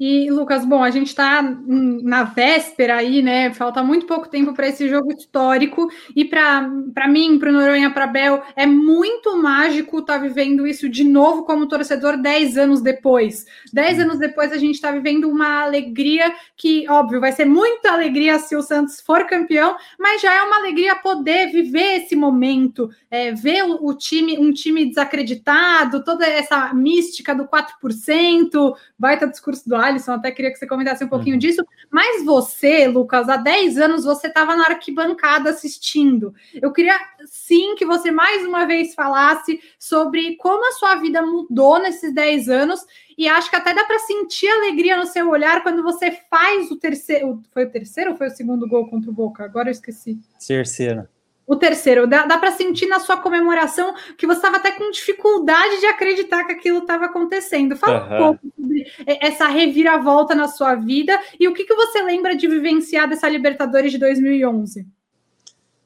E, 0.00 0.30
Lucas, 0.30 0.64
bom, 0.64 0.82
a 0.82 0.90
gente 0.90 1.08
está 1.08 1.42
na 1.42 2.22
véspera 2.22 2.96
aí, 2.96 3.20
né? 3.20 3.52
Falta 3.52 3.82
muito 3.82 4.06
pouco 4.06 4.30
tempo 4.30 4.54
para 4.54 4.66
esse 4.66 4.88
jogo 4.88 5.12
histórico. 5.12 5.90
E 6.16 6.24
para 6.24 7.06
mim, 7.06 7.38
para 7.38 7.50
o 7.50 7.52
Noronha, 7.52 7.90
para 7.90 8.06
Bel, 8.06 8.42
é 8.56 8.64
muito 8.64 9.36
mágico 9.36 9.98
estar 9.98 10.14
tá 10.14 10.18
vivendo 10.18 10.66
isso 10.66 10.88
de 10.88 11.04
novo 11.04 11.44
como 11.44 11.68
torcedor 11.68 12.16
dez 12.16 12.56
anos 12.56 12.80
depois. 12.80 13.44
Dez 13.74 14.00
anos 14.00 14.18
depois, 14.18 14.52
a 14.52 14.56
gente 14.56 14.76
está 14.76 14.90
vivendo 14.90 15.28
uma 15.28 15.64
alegria 15.64 16.34
que, 16.56 16.88
óbvio, 16.88 17.20
vai 17.20 17.32
ser 17.32 17.44
muita 17.44 17.92
alegria 17.92 18.38
se 18.38 18.56
o 18.56 18.62
Santos 18.62 19.02
for 19.02 19.26
campeão, 19.26 19.76
mas 19.98 20.22
já 20.22 20.32
é 20.32 20.40
uma 20.40 20.56
alegria 20.56 20.96
poder 20.96 21.52
viver 21.52 22.02
esse 22.02 22.16
momento, 22.16 22.88
é, 23.10 23.32
ver 23.32 23.64
o, 23.64 23.92
time, 23.92 24.38
um 24.38 24.50
time 24.50 24.86
desacreditado, 24.86 26.02
toda 26.02 26.26
essa 26.26 26.72
mística 26.72 27.34
do 27.34 27.44
4%, 27.44 28.74
baita 28.98 29.26
discurso 29.26 29.68
do 29.68 29.89
Alisson, 29.90 30.12
até 30.12 30.30
queria 30.30 30.50
que 30.50 30.58
você 30.58 30.66
comentasse 30.66 31.04
um 31.04 31.08
pouquinho 31.08 31.34
uhum. 31.34 31.40
disso. 31.40 31.64
Mas 31.90 32.24
você, 32.24 32.86
Lucas, 32.86 33.28
há 33.28 33.36
10 33.36 33.78
anos 33.78 34.04
você 34.04 34.28
estava 34.28 34.56
na 34.56 34.64
arquibancada 34.64 35.50
assistindo. 35.50 36.34
Eu 36.54 36.72
queria 36.72 36.98
sim 37.26 37.74
que 37.74 37.84
você 37.84 38.10
mais 38.10 38.46
uma 38.46 38.64
vez 38.64 38.94
falasse 38.94 39.60
sobre 39.78 40.36
como 40.36 40.66
a 40.68 40.72
sua 40.72 40.96
vida 40.96 41.22
mudou 41.22 41.78
nesses 41.78 42.14
10 42.14 42.48
anos. 42.48 42.84
E 43.18 43.28
acho 43.28 43.50
que 43.50 43.56
até 43.56 43.74
dá 43.74 43.84
para 43.84 43.98
sentir 43.98 44.48
alegria 44.48 44.96
no 44.96 45.06
seu 45.06 45.28
olhar 45.28 45.62
quando 45.62 45.82
você 45.82 46.10
faz 46.30 46.70
o 46.70 46.76
terceiro. 46.76 47.42
Foi 47.52 47.64
o 47.64 47.70
terceiro 47.70 48.12
ou 48.12 48.16
foi 48.16 48.28
o 48.28 48.30
segundo 48.30 48.66
gol 48.66 48.88
contra 48.88 49.10
o 49.10 49.14
Boca? 49.14 49.44
Agora 49.44 49.68
eu 49.68 49.72
esqueci. 49.72 50.18
Terceiro. 50.46 51.06
O 51.50 51.56
terceiro, 51.56 52.06
dá, 52.06 52.26
dá 52.26 52.38
para 52.38 52.52
sentir 52.52 52.86
na 52.86 53.00
sua 53.00 53.16
comemoração 53.16 53.92
que 54.16 54.24
você 54.24 54.36
estava 54.36 54.58
até 54.58 54.70
com 54.70 54.88
dificuldade 54.92 55.80
de 55.80 55.86
acreditar 55.86 56.44
que 56.44 56.52
aquilo 56.52 56.78
estava 56.78 57.06
acontecendo. 57.06 57.74
Fala 57.74 58.06
uhum. 58.06 58.14
um 58.14 58.18
pouco 58.18 58.54
sobre 58.54 58.86
essa 59.04 59.48
reviravolta 59.48 60.32
na 60.32 60.46
sua 60.46 60.76
vida 60.76 61.20
e 61.40 61.48
o 61.48 61.52
que, 61.52 61.64
que 61.64 61.74
você 61.74 62.04
lembra 62.04 62.36
de 62.36 62.46
vivenciar 62.46 63.08
dessa 63.08 63.28
Libertadores 63.28 63.90
de 63.90 63.98
2011. 63.98 64.86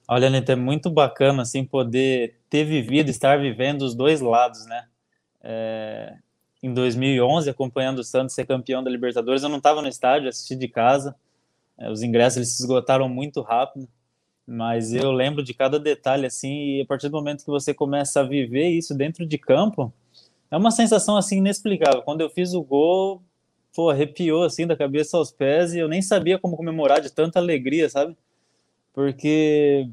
Olha, 0.07 0.27
Anitta, 0.27 0.53
é 0.53 0.57
muito 0.57 0.91
bacana 0.91 1.41
assim 1.41 1.65
poder 1.65 2.37
ter 2.51 2.65
vivido, 2.65 3.09
estar 3.09 3.39
vivendo 3.39 3.87
os 3.87 3.95
dois 3.95 4.21
lados, 4.21 4.67
né? 4.67 4.85
É, 5.43 6.15
em 6.63 6.75
2011, 6.75 7.49
acompanhando 7.49 8.01
o 8.01 8.05
Santos 8.05 8.35
ser 8.35 8.45
campeão 8.45 8.85
da 8.85 8.91
Libertadores, 8.91 9.43
eu 9.43 9.49
não 9.49 9.57
estava 9.57 9.81
no 9.81 9.89
estádio, 9.89 10.29
assisti 10.29 10.57
de 10.57 10.69
casa. 10.69 11.17
É, 11.79 11.91
os 11.91 12.03
ingressos 12.03 12.37
eles 12.37 12.55
se 12.55 12.63
esgotaram 12.63 13.09
muito 13.09 13.41
rápido 13.41 13.89
mas 14.47 14.93
eu 14.93 15.11
lembro 15.11 15.43
de 15.43 15.55
cada 15.55 15.79
detalhe 15.79 16.27
assim, 16.27 16.79
e 16.79 16.83
a 16.83 16.87
partir 16.87 17.09
do 17.09 17.17
momento 17.17 17.45
que 17.45 17.51
você 17.51 17.73
começa 17.73 18.21
a 18.21 18.25
viver 18.25 18.69
isso 18.69 18.95
dentro 18.95 19.27
de 19.27 19.39
campo, 19.39 19.93
é 20.51 20.57
uma 20.57 20.71
sensação 20.71 21.17
assim 21.17 21.39
inexplicável. 21.39 22.03
Quando 22.03 22.21
eu 22.21 22.31
fiz 22.31 22.53
o 22.55 22.63
gol, 22.63 23.23
pô, 23.75 23.91
arrepiou 23.91 24.45
assim 24.45 24.67
da 24.67 24.77
cabeça 24.77 25.17
aos 25.17 25.33
pés 25.33 25.75
e 25.75 25.79
eu 25.79 25.89
nem 25.89 26.03
sabia 26.03 26.39
como 26.39 26.57
comemorar 26.57 27.01
de 27.01 27.13
tanta 27.13 27.39
alegria, 27.39 27.89
sabe? 27.89 28.17
Porque 28.93 29.89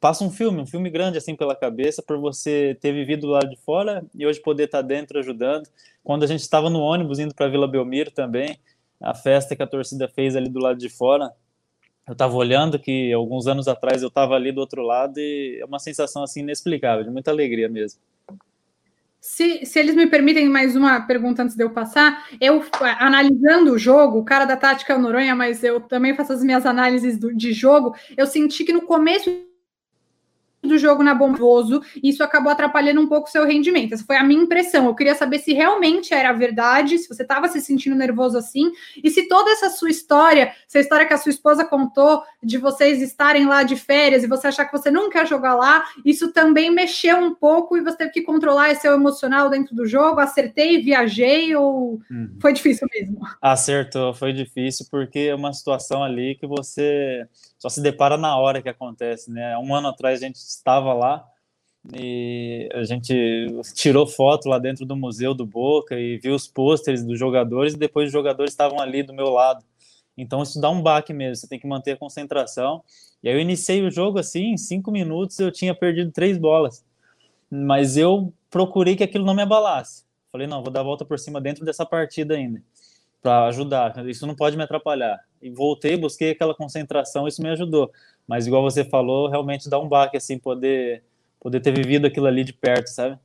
passa 0.00 0.24
um 0.24 0.30
filme, 0.30 0.60
um 0.60 0.66
filme 0.66 0.90
grande 0.90 1.16
assim 1.16 1.36
pela 1.36 1.54
cabeça 1.54 2.02
por 2.02 2.18
você 2.18 2.76
ter 2.80 2.92
vivido 2.92 3.28
lá 3.28 3.40
de 3.40 3.56
fora 3.56 4.04
e 4.14 4.26
hoje 4.26 4.40
poder 4.40 4.64
estar 4.64 4.82
dentro 4.82 5.18
ajudando. 5.18 5.68
Quando 6.02 6.24
a 6.24 6.26
gente 6.26 6.40
estava 6.40 6.68
no 6.68 6.80
ônibus 6.80 7.20
indo 7.20 7.34
para 7.34 7.48
Vila 7.48 7.68
Belmiro 7.68 8.10
também, 8.10 8.58
a 9.00 9.14
festa 9.14 9.56
que 9.56 9.62
a 9.62 9.66
torcida 9.66 10.08
fez 10.08 10.36
ali 10.36 10.48
do 10.48 10.58
lado 10.58 10.78
de 10.78 10.88
fora, 10.88 11.32
eu 12.06 12.12
estava 12.12 12.34
olhando 12.34 12.78
que 12.78 13.12
alguns 13.12 13.46
anos 13.46 13.68
atrás 13.68 14.02
eu 14.02 14.08
estava 14.08 14.34
ali 14.34 14.50
do 14.50 14.60
outro 14.60 14.82
lado 14.82 15.18
e 15.18 15.58
é 15.60 15.64
uma 15.64 15.78
sensação 15.78 16.22
assim 16.22 16.40
inexplicável, 16.40 17.04
de 17.04 17.10
muita 17.10 17.30
alegria 17.30 17.68
mesmo. 17.68 18.00
Se, 19.20 19.64
se 19.64 19.78
eles 19.78 19.94
me 19.94 20.08
permitem 20.08 20.48
mais 20.48 20.74
uma 20.74 21.00
pergunta 21.02 21.44
antes 21.44 21.54
de 21.54 21.62
eu 21.62 21.70
passar, 21.70 22.26
eu 22.40 22.60
analisando 22.98 23.72
o 23.72 23.78
jogo, 23.78 24.18
o 24.18 24.24
cara 24.24 24.44
da 24.44 24.56
tática 24.56 24.92
é 24.92 24.96
o 24.96 24.98
Noronha, 24.98 25.36
mas 25.36 25.62
eu 25.62 25.80
também 25.80 26.16
faço 26.16 26.32
as 26.32 26.42
minhas 26.42 26.66
análises 26.66 27.16
do, 27.16 27.32
de 27.32 27.52
jogo, 27.52 27.94
eu 28.16 28.26
senti 28.26 28.64
que 28.64 28.72
no 28.72 28.82
começo 28.82 29.30
do 30.62 30.78
jogo 30.78 31.02
na 31.02 31.14
Bomboso, 31.14 31.82
e 32.02 32.10
isso 32.10 32.22
acabou 32.22 32.52
atrapalhando 32.52 33.00
um 33.00 33.08
pouco 33.08 33.28
o 33.28 33.30
seu 33.30 33.44
rendimento. 33.44 33.94
Essa 33.94 34.04
foi 34.04 34.16
a 34.16 34.24
minha 34.24 34.42
impressão. 34.42 34.86
Eu 34.86 34.94
queria 34.94 35.14
saber 35.14 35.38
se 35.38 35.52
realmente 35.52 36.14
era 36.14 36.32
verdade, 36.32 36.98
se 36.98 37.08
você 37.08 37.22
estava 37.22 37.48
se 37.48 37.60
sentindo 37.60 37.96
nervoso 37.96 38.38
assim, 38.38 38.70
e 39.02 39.10
se 39.10 39.28
toda 39.28 39.50
essa 39.50 39.70
sua 39.70 39.90
história, 39.90 40.52
essa 40.66 40.78
história 40.78 41.06
que 41.06 41.14
a 41.14 41.18
sua 41.18 41.30
esposa 41.30 41.64
contou 41.64 42.22
de 42.42 42.58
vocês 42.58 43.02
estarem 43.02 43.46
lá 43.46 43.62
de 43.62 43.76
férias 43.76 44.22
e 44.22 44.28
você 44.28 44.48
achar 44.48 44.64
que 44.64 44.76
você 44.76 44.90
não 44.90 45.10
quer 45.10 45.26
jogar 45.26 45.54
lá, 45.54 45.84
isso 46.04 46.32
também 46.32 46.70
mexeu 46.70 47.16
um 47.16 47.34
pouco 47.34 47.76
e 47.76 47.80
você 47.80 47.96
teve 47.96 48.10
que 48.10 48.22
controlar 48.22 48.70
esse 48.70 48.82
seu 48.82 48.94
emocional 48.94 49.48
dentro 49.48 49.74
do 49.74 49.86
jogo. 49.86 50.20
Acertei, 50.20 50.82
viajei 50.82 51.54
ou 51.54 52.00
uhum. 52.10 52.36
foi 52.40 52.52
difícil 52.52 52.86
mesmo? 52.92 53.20
Acertou, 53.40 54.12
foi 54.12 54.32
difícil 54.32 54.86
porque 54.90 55.20
é 55.20 55.34
uma 55.34 55.52
situação 55.52 56.02
ali 56.02 56.34
que 56.34 56.46
você 56.46 57.26
só 57.58 57.68
se 57.68 57.80
depara 57.80 58.16
na 58.16 58.36
hora 58.36 58.60
que 58.60 58.68
acontece, 58.68 59.30
né? 59.30 59.56
Um 59.56 59.72
ano 59.74 59.88
atrás 59.88 60.20
a 60.20 60.26
gente 60.26 60.38
estava 60.56 60.92
lá 60.92 61.26
e 61.92 62.68
a 62.72 62.84
gente 62.84 63.12
tirou 63.74 64.06
foto 64.06 64.48
lá 64.48 64.58
dentro 64.58 64.86
do 64.86 64.94
museu 64.94 65.34
do 65.34 65.44
Boca 65.44 65.98
e 65.98 66.16
viu 66.18 66.34
os 66.34 66.46
pôsteres 66.46 67.04
dos 67.04 67.18
jogadores 67.18 67.74
e 67.74 67.78
depois 67.78 68.06
os 68.06 68.12
jogadores 68.12 68.52
estavam 68.52 68.80
ali 68.80 69.02
do 69.02 69.12
meu 69.12 69.30
lado. 69.30 69.64
Então 70.16 70.42
isso 70.42 70.60
dá 70.60 70.70
um 70.70 70.82
baque 70.82 71.12
mesmo, 71.12 71.36
você 71.36 71.48
tem 71.48 71.58
que 71.58 71.66
manter 71.66 71.92
a 71.92 71.96
concentração. 71.96 72.82
E 73.22 73.28
aí 73.28 73.34
eu 73.34 73.40
iniciei 73.40 73.84
o 73.84 73.90
jogo 73.90 74.18
assim, 74.18 74.52
em 74.52 74.56
cinco 74.56 74.90
minutos 74.90 75.38
eu 75.38 75.50
tinha 75.50 75.74
perdido 75.74 76.12
três 76.12 76.38
bolas, 76.38 76.84
mas 77.50 77.96
eu 77.96 78.32
procurei 78.50 78.94
que 78.94 79.02
aquilo 79.02 79.24
não 79.24 79.34
me 79.34 79.42
abalasse. 79.42 80.04
Falei, 80.30 80.46
não, 80.46 80.62
vou 80.62 80.72
dar 80.72 80.80
a 80.80 80.84
volta 80.84 81.04
por 81.04 81.18
cima 81.18 81.40
dentro 81.40 81.64
dessa 81.64 81.84
partida 81.84 82.34
ainda, 82.34 82.62
para 83.20 83.46
ajudar. 83.46 84.06
Isso 84.06 84.26
não 84.26 84.34
pode 84.34 84.56
me 84.56 84.62
atrapalhar 84.62 85.18
e 85.42 85.50
voltei, 85.50 85.96
busquei 85.96 86.30
aquela 86.30 86.54
concentração, 86.54 87.26
isso 87.26 87.42
me 87.42 87.50
ajudou. 87.50 87.90
Mas 88.26 88.46
igual 88.46 88.62
você 88.62 88.84
falou, 88.84 89.28
realmente 89.28 89.68
dá 89.68 89.78
um 89.78 89.88
baque 89.88 90.16
assim 90.16 90.38
poder 90.38 91.02
poder 91.42 91.60
ter 91.60 91.72
vivido 91.72 92.06
aquilo 92.06 92.26
ali 92.26 92.44
de 92.44 92.52
perto, 92.52 92.86
sabe? 92.86 93.18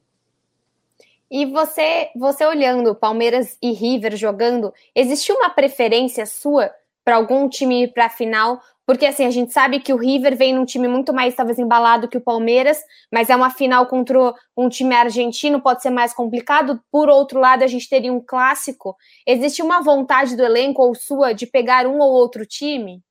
E 1.30 1.46
você, 1.46 2.10
você 2.16 2.46
olhando 2.46 2.96
Palmeiras 2.96 3.58
e 3.62 3.72
River 3.72 4.16
jogando, 4.16 4.74
existiu 4.96 5.36
uma 5.36 5.50
preferência 5.50 6.25
sua 6.25 6.72
para 7.06 7.16
algum 7.16 7.48
time 7.48 7.84
ir 7.84 7.94
para 7.94 8.06
a 8.06 8.10
final? 8.10 8.60
Porque 8.88 9.06
assim, 9.06 9.25
a 9.25 9.30
gente 9.30 9.51
sabe 9.51 9.82
que 9.82 9.92
o 9.92 9.98
River 9.98 10.38
vem 10.38 10.56
num 10.56 10.63
time 10.63 10.88
muito 10.88 11.13
mais 11.13 11.36
talvez 11.36 11.60
embalado 11.60 12.08
que 12.08 12.18
o 12.18 12.22
Palmeiras, 12.22 12.80
mas 13.12 13.30
é 13.30 13.36
uma 13.36 13.50
final 13.50 13.86
contra 13.86 14.34
um 14.56 14.70
time 14.70 14.96
argentino, 14.96 15.62
pode 15.62 15.82
ser 15.82 15.89
mais 15.89 16.13
complicado. 16.13 16.82
Por 16.89 17.10
outro 17.10 17.39
lado, 17.39 17.63
a 17.63 17.68
gente 17.68 17.89
teria 17.89 18.13
um 18.13 18.22
clássico. 18.22 18.96
Existe 19.27 19.62
uma 19.62 19.82
vontade 19.82 20.38
do 20.38 20.44
elenco 20.44 20.82
ou 20.82 20.96
sua 20.96 21.34
de 21.34 21.46
pegar 21.46 21.86
um 21.86 22.00
ou 22.00 22.13
outro 22.13 22.46
time? 22.46 23.04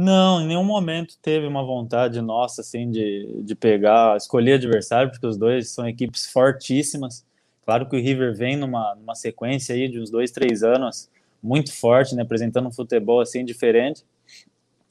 Não, 0.00 0.40
em 0.40 0.46
nenhum 0.46 0.62
momento 0.62 1.18
teve 1.20 1.44
uma 1.44 1.64
vontade 1.64 2.20
nossa 2.20 2.60
assim 2.60 2.88
de, 2.88 3.42
de 3.42 3.56
pegar, 3.56 4.16
escolher 4.16 4.52
adversário, 4.52 5.10
porque 5.10 5.26
os 5.26 5.36
dois 5.36 5.70
são 5.70 5.88
equipes 5.88 6.24
fortíssimas. 6.30 7.26
Claro 7.64 7.88
que 7.88 7.96
o 7.96 8.00
River 8.00 8.32
vem 8.32 8.56
numa, 8.56 8.94
numa 8.94 9.16
sequência 9.16 9.74
aí 9.74 9.88
de 9.88 9.98
uns 9.98 10.08
dois, 10.08 10.30
três 10.30 10.62
anos 10.62 11.10
muito 11.42 11.74
forte, 11.74 12.14
né, 12.14 12.22
apresentando 12.22 12.68
um 12.68 12.72
futebol 12.72 13.20
assim 13.20 13.44
diferente. 13.44 14.04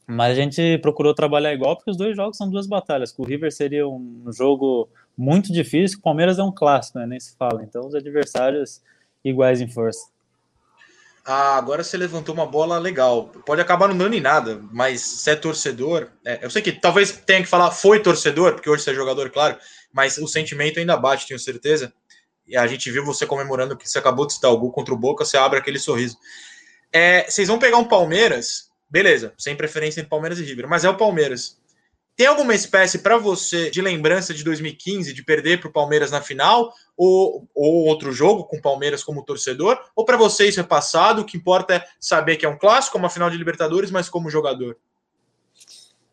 Mas 0.06 0.34
a 0.38 0.42
gente 0.42 0.78
procurou 0.80 1.14
trabalhar 1.14 1.54
igual, 1.54 1.78
porque 1.78 1.92
os 1.92 1.96
dois 1.96 2.14
jogos 2.14 2.36
são 2.36 2.50
duas 2.50 2.68
batalhas. 2.68 3.18
O 3.18 3.24
River 3.24 3.54
seria 3.54 3.88
um 3.88 4.30
jogo 4.34 4.90
muito 5.18 5.54
difícil, 5.54 6.00
o 6.00 6.02
Palmeiras 6.02 6.38
é 6.38 6.44
um 6.44 6.52
clássico, 6.52 7.00
né? 7.00 7.06
Nem 7.06 7.20
se 7.22 7.34
fala. 7.38 7.64
Então, 7.64 7.88
os 7.88 7.96
adversários 7.96 8.82
iguais 9.24 9.62
em 9.62 9.70
força. 9.70 10.10
Ah, 11.30 11.58
agora 11.58 11.84
você 11.84 11.98
levantou 11.98 12.34
uma 12.34 12.46
bola 12.46 12.80
legal. 12.80 13.28
Pode 13.46 13.60
acabar 13.60 13.90
não 13.90 13.98
dando 13.98 14.16
em 14.16 14.22
nada, 14.22 14.64
mas 14.72 15.02
se 15.02 15.30
é 15.30 15.36
torcedor. 15.36 16.10
É, 16.26 16.40
eu 16.42 16.50
sei 16.50 16.62
que 16.62 16.72
talvez 16.72 17.12
tenha 17.12 17.42
que 17.42 17.50
falar 17.50 17.70
foi 17.72 18.02
torcedor, 18.02 18.54
porque 18.54 18.70
hoje 18.70 18.84
você 18.84 18.92
é 18.92 18.96
jogador, 18.96 19.30
claro, 19.30 19.58
mas 19.92 20.18
o 20.18 20.26
sentimento 20.26 20.80
ainda 20.80 20.96
bate, 20.96 21.28
tenho 21.28 21.40
certeza. 21.40 21.94
E 22.48 22.56
a 22.56 22.66
gente 22.66 22.90
viu 22.90 23.04
você 23.04 23.26
comemorando 23.26 23.76
que 23.76 23.90
você 23.90 24.00
acabou 24.00 24.26
de 24.26 24.34
citar 24.34 24.52
o 24.52 24.58
gol 24.58 24.72
contra 24.72 24.94
o 24.94 24.98
Boca, 24.98 25.26
você 25.26 25.38
abre 25.38 25.60
aquele 25.60 25.80
sorriso. 25.80 26.18
É, 26.94 27.30
vocês 27.30 27.50
vão 27.50 27.60
pegar 27.60 27.78
um 27.78 27.84
Palmeiras 27.84 28.68
Beleza, 28.90 29.34
sem 29.38 29.56
preferência 29.56 30.00
entre 30.00 30.10
Palmeiras 30.10 30.40
e 30.40 30.44
River, 30.44 30.68
mas 30.68 30.86
é 30.86 30.90
o 30.90 30.96
Palmeiras. 30.96 31.58
Tem 32.18 32.26
alguma 32.26 32.56
espécie 32.56 32.98
para 32.98 33.16
você 33.16 33.70
de 33.70 33.80
lembrança 33.80 34.34
de 34.34 34.44
2015 34.44 35.14
de 35.14 35.24
perder 35.24 35.60
para 35.60 35.70
o 35.70 35.72
Palmeiras 35.72 36.10
na 36.10 36.20
final 36.20 36.74
ou, 36.98 37.48
ou 37.54 37.86
outro 37.86 38.12
jogo 38.12 38.46
com 38.46 38.58
o 38.58 38.62
Palmeiras 38.62 39.04
como 39.04 39.24
torcedor? 39.24 39.80
Ou 39.96 40.04
para 40.04 40.18
você 40.18 40.48
isso 40.48 40.60
é 40.60 40.64
passado? 40.64 41.22
O 41.22 41.26
que 41.26 41.38
importa 41.38 41.76
é 41.76 41.86
saber 42.00 42.38
que 42.38 42.46
é 42.46 42.50
um 42.50 42.58
clássico, 42.58 42.98
uma 42.98 43.12
final 43.12 43.30
de 43.30 43.38
Libertadores, 43.38 43.92
mas 43.92 44.10
como 44.10 44.32
jogador? 44.32 44.76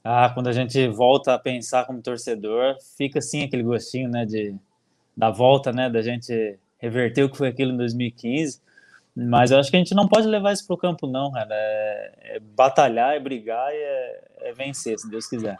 Ah, 0.04 0.30
quando 0.34 0.48
a 0.48 0.52
gente 0.52 0.86
volta 0.88 1.32
a 1.32 1.38
pensar 1.38 1.86
como 1.86 2.02
torcedor, 2.02 2.76
fica 2.98 3.20
assim 3.20 3.42
aquele 3.42 3.62
gostinho, 3.62 4.10
né, 4.10 4.26
de 4.26 4.54
da 5.16 5.30
volta, 5.30 5.72
né, 5.72 5.88
da 5.88 6.02
gente 6.02 6.58
reverter 6.76 7.22
o 7.22 7.30
que 7.30 7.38
foi 7.38 7.48
aquilo 7.48 7.72
em 7.72 7.78
2015. 7.78 8.60
Mas 9.16 9.52
eu 9.52 9.58
acho 9.58 9.70
que 9.70 9.76
a 9.76 9.78
gente 9.78 9.94
não 9.94 10.08
pode 10.08 10.26
levar 10.26 10.52
isso 10.52 10.66
para 10.66 10.74
o 10.74 10.78
campo, 10.78 11.06
não, 11.06 11.30
cara. 11.32 11.48
É, 11.50 12.12
é, 12.20 12.40
batalhar, 12.40 13.14
é 13.14 13.20
brigar 13.20 13.72
e 13.72 13.76
é, 13.76 14.22
é, 14.40 14.52
vencer, 14.52 14.98
se 14.98 15.08
Deus 15.08 15.26
quiser. 15.26 15.56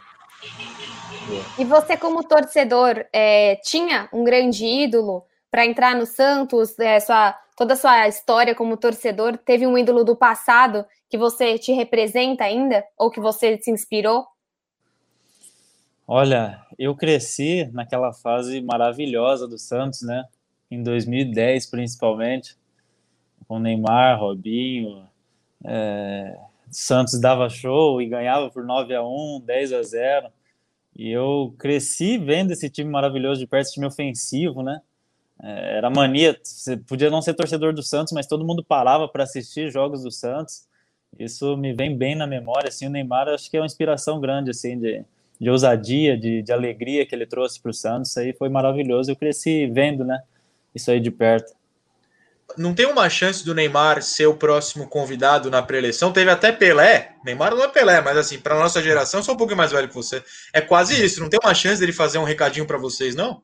E 1.57 1.65
você, 1.65 1.97
como 1.97 2.23
torcedor, 2.23 3.05
é, 3.11 3.55
tinha 3.57 4.09
um 4.13 4.23
grande 4.23 4.65
ídolo 4.65 5.25
para 5.49 5.65
entrar 5.65 5.95
no 5.95 6.05
Santos? 6.05 6.77
É, 6.79 6.99
sua, 6.99 7.33
toda 7.55 7.73
a 7.73 7.77
sua 7.77 8.07
história 8.07 8.53
como 8.53 8.77
torcedor, 8.77 9.37
teve 9.37 9.65
um 9.65 9.77
ídolo 9.77 10.03
do 10.03 10.15
passado 10.15 10.85
que 11.09 11.17
você 11.17 11.57
te 11.57 11.71
representa 11.71 12.43
ainda 12.43 12.83
ou 12.97 13.09
que 13.09 13.19
você 13.19 13.57
se 13.57 13.71
inspirou? 13.71 14.25
Olha, 16.07 16.61
eu 16.77 16.95
cresci 16.95 17.67
naquela 17.73 18.13
fase 18.13 18.61
maravilhosa 18.61 19.47
do 19.47 19.57
Santos, 19.57 20.01
né? 20.01 20.25
Em 20.69 20.83
2010, 20.83 21.65
principalmente, 21.67 22.55
com 23.47 23.59
Neymar, 23.59 24.19
Robinho, 24.19 25.07
é, 25.63 26.37
Santos 26.75 27.17
dava 27.19 27.49
show 27.49 28.01
e 28.01 28.05
ganhava 28.05 28.49
por 28.51 28.65
9 28.65 28.93
a 28.93 29.01
1 29.01 29.41
10 29.45 29.73
a 29.73 29.81
0 29.81 30.27
E 30.93 31.09
eu 31.09 31.55
cresci 31.57 32.17
vendo 32.17 32.51
esse 32.51 32.69
time 32.69 32.89
maravilhoso 32.89 33.39
de 33.39 33.47
perto, 33.47 33.67
esse 33.67 33.73
time 33.75 33.85
ofensivo, 33.85 34.61
né? 34.61 34.81
É, 35.41 35.77
era 35.77 35.89
mania, 35.89 36.37
você 36.43 36.75
podia 36.75 37.09
não 37.09 37.21
ser 37.21 37.33
torcedor 37.33 37.73
do 37.73 37.81
Santos, 37.81 38.13
mas 38.13 38.27
todo 38.27 38.45
mundo 38.45 38.63
parava 38.63 39.07
para 39.07 39.23
assistir 39.23 39.71
jogos 39.71 40.03
do 40.03 40.11
Santos. 40.11 40.67
Isso 41.17 41.55
me 41.55 41.73
vem 41.73 41.97
bem 41.97 42.13
na 42.13 42.27
memória, 42.27 42.67
assim, 42.67 42.87
o 42.87 42.89
Neymar 42.89 43.29
acho 43.29 43.49
que 43.49 43.55
é 43.55 43.59
uma 43.61 43.65
inspiração 43.65 44.19
grande, 44.19 44.51
assim, 44.51 44.77
de, 44.77 45.05
de 45.39 45.49
ousadia, 45.49 46.17
de, 46.17 46.41
de 46.41 46.51
alegria 46.51 47.05
que 47.05 47.15
ele 47.15 47.25
trouxe 47.25 47.61
para 47.61 47.71
o 47.71 47.73
Santos, 47.73 48.17
aí 48.17 48.33
foi 48.33 48.49
maravilhoso, 48.49 49.11
eu 49.11 49.15
cresci 49.15 49.65
vendo, 49.67 50.03
né, 50.03 50.21
isso 50.73 50.91
aí 50.91 50.99
de 50.99 51.11
perto 51.11 51.53
não 52.57 52.73
tem 52.73 52.85
uma 52.85 53.09
chance 53.09 53.45
do 53.45 53.53
Neymar 53.53 54.01
ser 54.01 54.27
o 54.27 54.35
próximo 54.35 54.87
convidado 54.87 55.49
na 55.49 55.61
pré-eleição? 55.61 56.11
Teve 56.11 56.31
até 56.31 56.51
Pelé. 56.51 57.15
Neymar 57.23 57.55
não 57.55 57.63
é 57.63 57.67
Pelé, 57.67 58.01
mas 58.01 58.17
assim, 58.17 58.39
para 58.39 58.57
nossa 58.57 58.81
geração, 58.81 59.19
eu 59.19 59.23
sou 59.23 59.35
um 59.35 59.37
pouquinho 59.37 59.57
mais 59.57 59.71
velho 59.71 59.87
que 59.87 59.93
você. 59.93 60.23
É 60.53 60.61
quase 60.61 61.03
isso. 61.03 61.21
Não 61.21 61.29
tem 61.29 61.39
uma 61.43 61.53
chance 61.53 61.79
dele 61.79 61.91
fazer 61.91 62.17
um 62.17 62.23
recadinho 62.23 62.65
para 62.65 62.77
vocês, 62.77 63.15
não? 63.15 63.41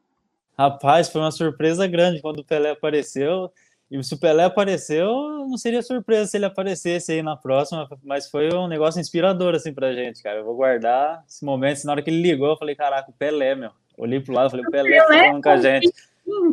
Rapaz, 0.57 1.09
foi 1.09 1.21
uma 1.21 1.31
surpresa 1.31 1.87
grande 1.87 2.21
quando 2.21 2.39
o 2.39 2.43
Pelé 2.43 2.71
apareceu. 2.71 3.51
E 3.89 4.01
se 4.03 4.13
o 4.13 4.19
Pelé 4.19 4.45
apareceu, 4.45 5.11
não 5.49 5.57
seria 5.57 5.81
surpresa 5.81 6.29
se 6.29 6.37
ele 6.37 6.45
aparecesse 6.45 7.11
aí 7.11 7.21
na 7.21 7.35
próxima, 7.35 7.89
mas 8.03 8.29
foi 8.29 8.53
um 8.53 8.67
negócio 8.67 9.01
inspirador 9.01 9.53
assim 9.53 9.73
pra 9.73 9.93
gente, 9.93 10.23
cara. 10.23 10.39
Eu 10.39 10.45
vou 10.45 10.55
guardar 10.55 11.23
esse 11.27 11.43
momento. 11.43 11.83
Na 11.83 11.91
hora 11.91 12.01
que 12.01 12.09
ele 12.09 12.21
ligou, 12.21 12.49
eu 12.49 12.57
falei, 12.57 12.75
caraca, 12.75 13.09
o 13.09 13.13
Pelé, 13.13 13.55
meu. 13.55 13.71
Olhei 13.97 14.19
pro 14.19 14.33
lado, 14.33 14.49
falei, 14.49 14.65
o 14.65 14.71
Pelé, 14.71 14.89
Pelé 14.89 15.27
falando 15.27 15.43
com 15.43 15.49
a 15.49 15.57
gente 15.57 15.91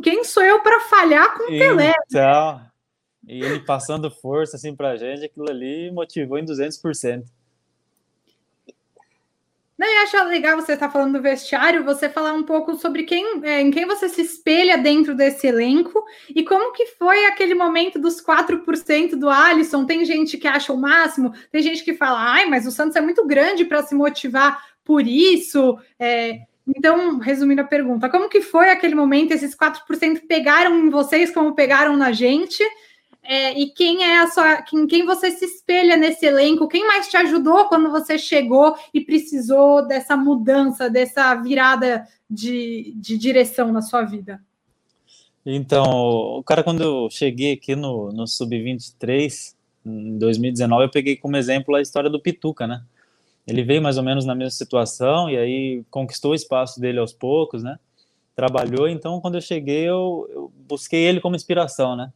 quem 0.03 0.25
sou 0.25 0.43
eu 0.43 0.61
para 0.61 0.81
falhar 0.81 1.37
com 1.37 1.45
o 1.45 1.47
Pelé? 1.47 1.93
Então, 2.07 2.61
e 3.27 3.43
ele 3.43 3.61
passando 3.61 4.11
força 4.11 4.57
assim 4.57 4.75
para 4.75 4.91
a 4.91 4.97
gente, 4.97 5.25
aquilo 5.25 5.51
ali 5.51 5.91
motivou 5.91 6.39
em 6.39 6.45
200%. 6.45 7.25
Não, 9.79 9.87
eu 9.87 10.03
acho 10.03 10.25
legal 10.25 10.57
você 10.57 10.73
estar 10.73 10.89
tá 10.89 10.93
falando 10.93 11.13
do 11.13 11.23
vestiário, 11.23 11.85
você 11.85 12.09
falar 12.09 12.33
um 12.33 12.43
pouco 12.43 12.75
sobre 12.75 13.05
quem, 13.05 13.45
é, 13.45 13.61
em 13.61 13.71
quem 13.71 13.87
você 13.87 14.09
se 14.09 14.23
espelha 14.23 14.77
dentro 14.77 15.15
desse 15.15 15.47
elenco 15.47 16.05
e 16.35 16.43
como 16.43 16.73
que 16.73 16.87
foi 16.87 17.27
aquele 17.27 17.55
momento 17.55 17.97
dos 17.97 18.21
4% 18.21 19.15
do 19.15 19.31
Alisson. 19.31 19.87
Tem 19.87 20.05
gente 20.05 20.37
que 20.37 20.49
acha 20.49 20.73
o 20.73 20.77
máximo, 20.77 21.33
tem 21.53 21.63
gente 21.63 21.85
que 21.85 21.95
fala, 21.95 22.19
ai, 22.19 22.47
mas 22.47 22.67
o 22.67 22.73
Santos 22.73 22.97
é 22.97 23.01
muito 23.01 23.25
grande 23.25 23.65
para 23.65 23.85
se 23.85 23.95
motivar 23.95 24.61
por 24.83 25.07
isso. 25.07 25.79
É, 25.97 26.41
então, 26.77 27.19
resumindo 27.19 27.63
a 27.63 27.65
pergunta, 27.65 28.11
como 28.11 28.29
que 28.29 28.43
foi 28.43 28.71
aquele 28.71 28.95
momento? 28.95 29.33
Esses 29.33 29.57
4% 29.57 30.27
pegaram 30.29 30.79
em 30.79 30.91
vocês 30.91 31.33
como 31.33 31.55
pegaram 31.55 31.97
na 31.97 32.13
gente? 32.13 32.63
É, 33.23 33.59
e 33.59 33.71
quem 33.71 34.05
é 34.05 34.21
a 34.21 34.27
sua. 34.29 34.63
Quem, 34.63 34.87
quem 34.87 35.05
você 35.05 35.31
se 35.31 35.45
espelha 35.45 35.97
nesse 35.97 36.27
elenco? 36.27 36.69
Quem 36.69 36.87
mais 36.87 37.09
te 37.09 37.17
ajudou 37.17 37.67
quando 37.67 37.91
você 37.91 38.19
chegou 38.19 38.75
e 38.93 39.01
precisou 39.01 39.87
dessa 39.87 40.17
mudança, 40.17 40.89
dessa 40.89 41.35
virada 41.35 42.07
de, 42.29 42.95
de 42.97 43.17
direção 43.17 43.73
na 43.73 43.83
sua 43.83 44.03
vida? 44.03 44.41
Então, 45.45 45.85
o 45.85 46.43
cara, 46.43 46.63
quando 46.63 46.83
eu 46.83 47.09
cheguei 47.11 47.55
aqui 47.55 47.75
no, 47.75 48.13
no 48.13 48.27
Sub-23, 48.27 49.55
em 49.87 50.19
2019, 50.19 50.85
eu 50.85 50.91
peguei 50.91 51.17
como 51.17 51.37
exemplo 51.37 51.75
a 51.75 51.81
história 51.81 52.11
do 52.11 52.21
Pituca, 52.21 52.67
né? 52.67 52.83
Ele 53.49 53.63
veio 53.63 53.83
mais 53.83 53.97
ou 53.97 54.05
menos 54.05 54.27
na 54.27 54.35
mesma 54.35 54.51
situação 54.51 55.31
e 55.31 55.37
aí 55.37 55.85
conquistou 55.91 56.33
o 56.33 56.35
espaço 56.35 56.79
dele 56.79 56.99
aos 56.99 57.13
poucos, 57.13 57.63
né? 57.63 57.79
Trabalhou, 58.37 58.89
então 58.89 59.21
quando 59.21 59.37
eu 59.37 59.41
cheguei 59.41 59.89
eu, 59.89 60.29
eu 60.31 60.53
busquei 60.69 61.01
ele 61.01 61.21
como 61.21 61.35
inspiração, 61.35 61.97
né? 61.97 62.13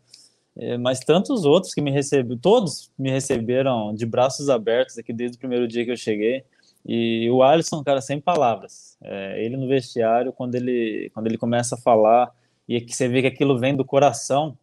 É, 0.55 0.77
mas 0.77 1.01
tantos 1.01 1.45
outros 1.47 1.73
que 1.73 1.81
me 1.81 1.91
receberam, 1.91 2.39
todos 2.39 2.91
me 2.99 3.11
receberam 3.11 3.95
de 3.95 4.05
braços 4.05 4.51
abertos 4.51 4.99
aqui 4.99 5.13
desde 5.13 5.37
o 5.37 5.41
primeiro 5.41 5.67
dia 5.67 5.85
que 5.85 5.91
eu 5.91 5.97
cheguei. 5.97 6.45
E 6.85 7.31
o 7.31 7.43
Alisson, 7.43 7.83
cara, 7.83 8.01
sem 8.01 8.21
palavras. 8.21 8.99
É, 9.03 9.43
ele 9.45 9.57
no 9.57 9.69
vestiário, 9.69 10.33
quando 10.33 10.55
ele, 10.55 11.11
quando 11.15 11.27
ele 11.29 11.39
começa 11.39 11.77
a 11.77 11.79
falar 11.79 12.31
e 12.69 12.81
que 12.81 12.95
você 12.95 13.09
vê 13.09 13.23
que 13.23 13.29
aquilo 13.29 13.59
vem 13.59 13.75
do 13.75 13.85
coração, 13.85 14.59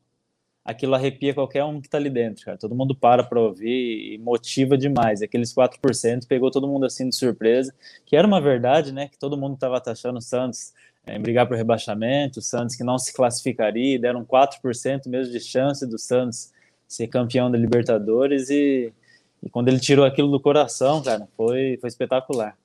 aquilo 0.69 0.93
arrepia 0.93 1.33
qualquer 1.33 1.63
um 1.63 1.81
que 1.81 1.87
está 1.87 1.97
ali 1.97 2.11
dentro, 2.11 2.45
cara. 2.45 2.57
Todo 2.57 2.75
mundo 2.75 2.93
para 2.93 3.23
para 3.23 3.39
ouvir 3.39 4.13
e 4.13 4.17
motiva 4.19 4.77
demais. 4.77 5.19
Aqueles 5.21 5.51
4% 5.51 6.27
pegou 6.27 6.51
todo 6.51 6.67
mundo 6.67 6.85
assim 6.85 7.09
de 7.09 7.15
surpresa, 7.15 7.73
que 8.05 8.15
era 8.15 8.27
uma 8.27 8.39
verdade, 8.39 8.93
né? 8.93 9.07
Que 9.07 9.17
todo 9.17 9.35
mundo 9.35 9.55
estava 9.55 9.81
taxando 9.81 10.19
o 10.19 10.21
Santos 10.21 10.71
é, 11.07 11.17
em 11.17 11.19
brigar 11.19 11.47
por 11.47 11.57
rebaixamento, 11.57 12.37
o 12.37 12.41
Santos 12.41 12.75
que 12.75 12.83
não 12.83 12.99
se 12.99 13.11
classificaria, 13.11 13.97
deram 13.97 14.23
4% 14.23 15.07
mesmo 15.07 15.33
de 15.33 15.39
chance 15.39 15.87
do 15.87 15.97
Santos 15.97 16.51
ser 16.87 17.07
campeão 17.07 17.49
da 17.49 17.57
Libertadores 17.57 18.51
e, 18.51 18.93
e 19.41 19.49
quando 19.49 19.69
ele 19.69 19.79
tirou 19.79 20.05
aquilo 20.05 20.29
do 20.29 20.39
coração, 20.39 21.01
cara, 21.01 21.27
foi, 21.35 21.77
foi 21.81 21.87
espetacular. 21.87 22.55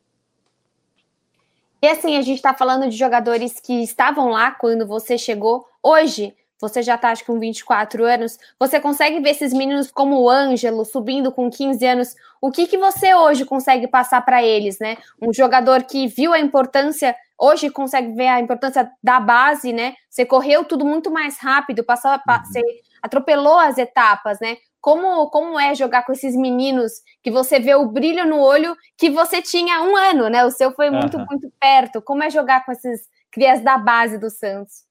E 1.80 1.86
assim, 1.86 2.16
a 2.16 2.22
gente 2.22 2.36
está 2.36 2.52
falando 2.52 2.88
de 2.88 2.96
jogadores 2.96 3.60
que 3.60 3.82
estavam 3.82 4.28
lá 4.28 4.50
quando 4.50 4.86
você 4.86 5.16
chegou. 5.16 5.66
Hoje, 5.82 6.34
você 6.60 6.82
já 6.82 6.94
está, 6.94 7.10
acho 7.10 7.22
que 7.22 7.32
com 7.32 7.38
24 7.38 8.04
anos, 8.04 8.38
você 8.58 8.80
consegue 8.80 9.20
ver 9.20 9.30
esses 9.30 9.52
meninos 9.52 9.90
como 9.90 10.20
o 10.20 10.30
Ângelo 10.30 10.84
subindo 10.84 11.32
com 11.32 11.50
15 11.50 11.84
anos. 11.86 12.14
O 12.40 12.50
que, 12.50 12.66
que 12.66 12.78
você 12.78 13.14
hoje 13.14 13.44
consegue 13.44 13.88
passar 13.88 14.24
para 14.24 14.42
eles, 14.42 14.78
né? 14.78 14.96
Um 15.20 15.32
jogador 15.32 15.82
que 15.84 16.06
viu 16.06 16.32
a 16.32 16.38
importância, 16.38 17.14
hoje 17.38 17.70
consegue 17.70 18.12
ver 18.12 18.28
a 18.28 18.40
importância 18.40 18.90
da 19.02 19.20
base, 19.20 19.72
né? 19.72 19.94
Você 20.08 20.24
correu 20.24 20.64
tudo 20.64 20.84
muito 20.84 21.10
mais 21.10 21.38
rápido, 21.38 21.84
passou, 21.84 22.12
uhum. 22.12 22.44
você 22.44 22.62
atropelou 23.02 23.58
as 23.58 23.76
etapas, 23.76 24.38
né? 24.40 24.56
Como, 24.80 25.30
como 25.30 25.58
é 25.58 25.74
jogar 25.74 26.04
com 26.04 26.12
esses 26.12 26.36
meninos 26.36 26.92
que 27.22 27.30
você 27.30 27.58
vê 27.58 27.74
o 27.74 27.86
brilho 27.86 28.26
no 28.26 28.38
olho 28.38 28.76
que 28.98 29.10
você 29.10 29.40
tinha 29.40 29.82
um 29.82 29.96
ano, 29.96 30.28
né? 30.28 30.44
O 30.44 30.50
seu 30.50 30.72
foi 30.72 30.90
muito, 30.90 31.16
uhum. 31.16 31.26
muito 31.28 31.50
perto. 31.58 32.02
Como 32.02 32.22
é 32.22 32.30
jogar 32.30 32.64
com 32.64 32.72
esses 32.72 33.08
crias 33.30 33.60
da 33.62 33.78
base 33.78 34.18
do 34.18 34.28
Santos? 34.28 34.84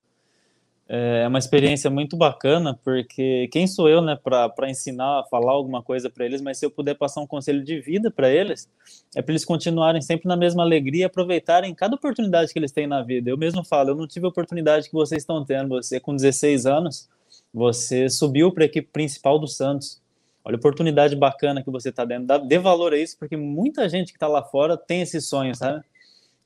É 0.95 1.27
uma 1.27 1.39
experiência 1.39 1.89
muito 1.89 2.15
bacana, 2.15 2.79
porque 2.84 3.47
quem 3.51 3.65
sou 3.65 3.89
eu, 3.89 3.99
né, 3.99 4.15
para 4.15 4.69
ensinar 4.69 5.23
falar 5.23 5.51
alguma 5.51 5.82
coisa 5.82 6.08
para 6.08 6.23
eles, 6.23 6.39
mas 6.39 6.60
se 6.60 6.67
eu 6.67 6.69
puder 6.69 6.93
passar 6.93 7.19
um 7.19 7.25
conselho 7.25 7.63
de 7.63 7.79
vida 7.82 8.12
para 8.12 8.29
eles, 8.29 8.69
é 9.15 9.21
para 9.21 9.32
eles 9.32 9.43
continuarem 9.43 10.03
sempre 10.03 10.27
na 10.27 10.38
mesma 10.38 10.62
alegria 10.62 11.08
aproveitarem 11.08 11.73
cada 11.73 11.95
oportunidade 11.95 12.53
que 12.53 12.60
eles 12.60 12.71
têm 12.71 12.86
na 12.86 13.01
vida. 13.01 13.27
Eu 13.27 13.38
mesmo 13.38 13.65
falo, 13.65 13.89
eu 13.89 13.95
não 13.95 14.08
tive 14.08 14.27
a 14.27 14.29
oportunidade 14.29 14.88
que 14.88 14.93
vocês 14.93 15.23
estão 15.23 15.43
tendo. 15.43 15.69
Você, 15.69 15.99
com 15.99 16.15
16 16.15 16.67
anos, 16.67 17.10
você 17.51 18.08
subiu 18.08 18.51
para 18.51 18.63
a 18.63 18.67
equipe 18.67 18.88
principal 18.93 19.39
do 19.39 19.47
Santos. 19.47 19.99
Olha 20.45 20.58
a 20.58 20.60
oportunidade 20.60 21.15
bacana 21.15 21.63
que 21.63 21.71
você 21.71 21.89
está 21.89 22.06
dando. 22.06 22.38
Dê 22.47 22.60
valor 22.60 22.93
a 22.93 22.99
isso, 22.99 23.17
porque 23.17 23.36
muita 23.36 23.89
gente 23.89 24.12
que 24.12 24.17
está 24.17 24.27
lá 24.27 24.43
fora 24.43 24.77
tem 24.77 25.01
esse 25.01 25.19
sonho, 25.19 25.56
sabe? 25.56 25.84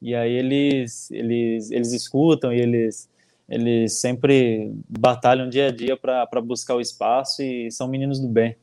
E 0.02 0.16
aí 0.16 0.32
eles, 0.32 1.12
eles, 1.12 1.70
eles 1.70 1.92
escutam 1.92 2.54
e 2.54 2.62
eles 2.62 3.10
eles 3.50 4.00
sempre 4.00 4.74
batalham 4.88 5.50
dia 5.50 5.68
a 5.68 5.72
dia 5.72 5.96
para 5.96 6.42
buscar 6.42 6.76
o 6.76 6.82
espaço 6.82 7.42
e 7.42 7.72
são 7.72 7.88
meninos 7.88 8.20
do 8.20 8.28
bem. 8.28 8.58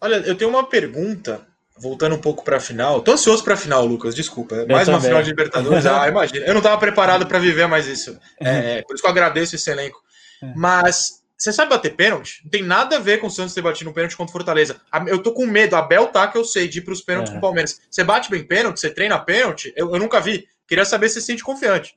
Olha, 0.00 0.16
eu 0.16 0.34
tenho 0.34 0.50
uma 0.50 0.64
pergunta, 0.64 1.46
voltando 1.78 2.16
um 2.16 2.20
pouco 2.20 2.44
para 2.44 2.56
a 2.56 2.60
final. 2.60 3.00
Tô 3.00 3.12
ansioso 3.12 3.42
para 3.44 3.54
a 3.54 3.56
final, 3.56 3.86
Lucas, 3.86 4.14
desculpa. 4.14 4.56
É 4.56 4.66
mais 4.66 4.88
uma 4.88 5.00
final 5.00 5.22
de 5.22 5.30
Libertadores. 5.30 5.86
ah, 5.86 6.08
imagina. 6.08 6.44
Eu 6.44 6.52
não 6.52 6.60
estava 6.60 6.76
preparado 6.78 7.26
para 7.26 7.38
viver 7.38 7.66
mais 7.66 7.86
isso. 7.86 8.18
É, 8.40 8.78
é, 8.78 8.82
por 8.82 8.94
isso 8.94 9.02
que 9.02 9.06
eu 9.06 9.12
agradeço 9.12 9.54
esse 9.54 9.70
elenco. 9.70 10.02
É. 10.42 10.52
Mas 10.56 11.22
você 11.38 11.52
sabe 11.52 11.70
bater 11.70 11.94
pênalti? 11.94 12.40
Não 12.42 12.50
tem 12.50 12.62
nada 12.62 12.96
a 12.96 13.00
ver 13.00 13.18
com 13.18 13.28
o 13.28 13.30
Santos 13.30 13.54
ter 13.54 13.62
batido 13.62 13.88
um 13.88 13.92
pênalti 13.92 14.16
contra 14.16 14.30
o 14.30 14.32
Fortaleza. 14.32 14.80
Eu 15.06 15.22
tô 15.22 15.32
com 15.32 15.46
medo. 15.46 15.76
A 15.76 15.82
Bel 15.82 16.08
tá 16.08 16.26
que 16.26 16.36
eu 16.36 16.44
sei 16.44 16.68
de 16.68 16.78
ir 16.80 16.82
para 16.82 16.92
os 16.92 17.00
pênaltis 17.00 17.30
é. 17.30 17.32
com 17.32 17.38
o 17.38 17.40
Palmeiras. 17.40 17.80
Você 17.88 18.02
bate 18.02 18.30
bem 18.30 18.44
pênalti? 18.44 18.80
Você 18.80 18.90
treina 18.90 19.18
pênalti? 19.18 19.72
Eu, 19.76 19.92
eu 19.92 19.98
nunca 19.98 20.20
vi. 20.20 20.46
Queria 20.66 20.84
saber 20.84 21.08
se 21.08 21.14
você 21.14 21.20
se 21.20 21.26
sente 21.26 21.44
confiante. 21.44 21.96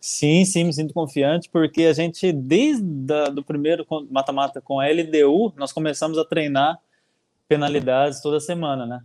Sim, 0.00 0.44
sim, 0.44 0.64
me 0.64 0.72
sinto 0.72 0.94
confiante, 0.94 1.48
porque 1.50 1.84
a 1.84 1.92
gente, 1.92 2.32
desde 2.32 2.84
o 3.36 3.42
primeiro 3.42 3.86
mata-mata 4.10 4.60
com 4.60 4.78
a 4.78 4.86
LDU, 4.86 5.52
nós 5.56 5.72
começamos 5.72 6.18
a 6.18 6.24
treinar 6.24 6.78
penalidades 7.48 8.20
toda 8.20 8.38
semana, 8.38 8.86
né? 8.86 9.00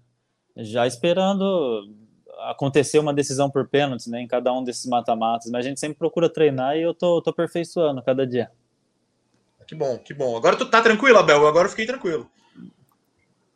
Já 0.58 0.86
esperando 0.86 1.90
acontecer 2.50 3.00
uma 3.00 3.14
decisão 3.14 3.50
por 3.50 3.68
pênaltis, 3.68 4.08
né, 4.08 4.22
em 4.22 4.28
cada 4.28 4.52
um 4.52 4.64
desses 4.64 4.86
mata-matas, 4.86 5.50
mas 5.52 5.66
a 5.66 5.70
gente 5.70 5.80
sempre 5.80 5.98
procura 5.98 6.28
treinar 6.28 6.76
e 6.76 6.82
eu 6.82 6.94
tô, 6.94 7.22
tô 7.22 7.30
aperfeiçoando 7.30 8.02
cada 8.02 8.26
dia. 8.26 8.50
Que 9.68 9.76
bom, 9.76 9.98
que 10.00 10.14
bom. 10.14 10.36
Agora 10.36 10.58
tu 10.58 10.70
tá 10.70 10.82
tranquilo, 10.82 11.20
Abel, 11.20 11.48
agora 11.48 11.68
eu 11.68 11.70
fiquei 11.70 11.86
tranquilo. 11.86 12.30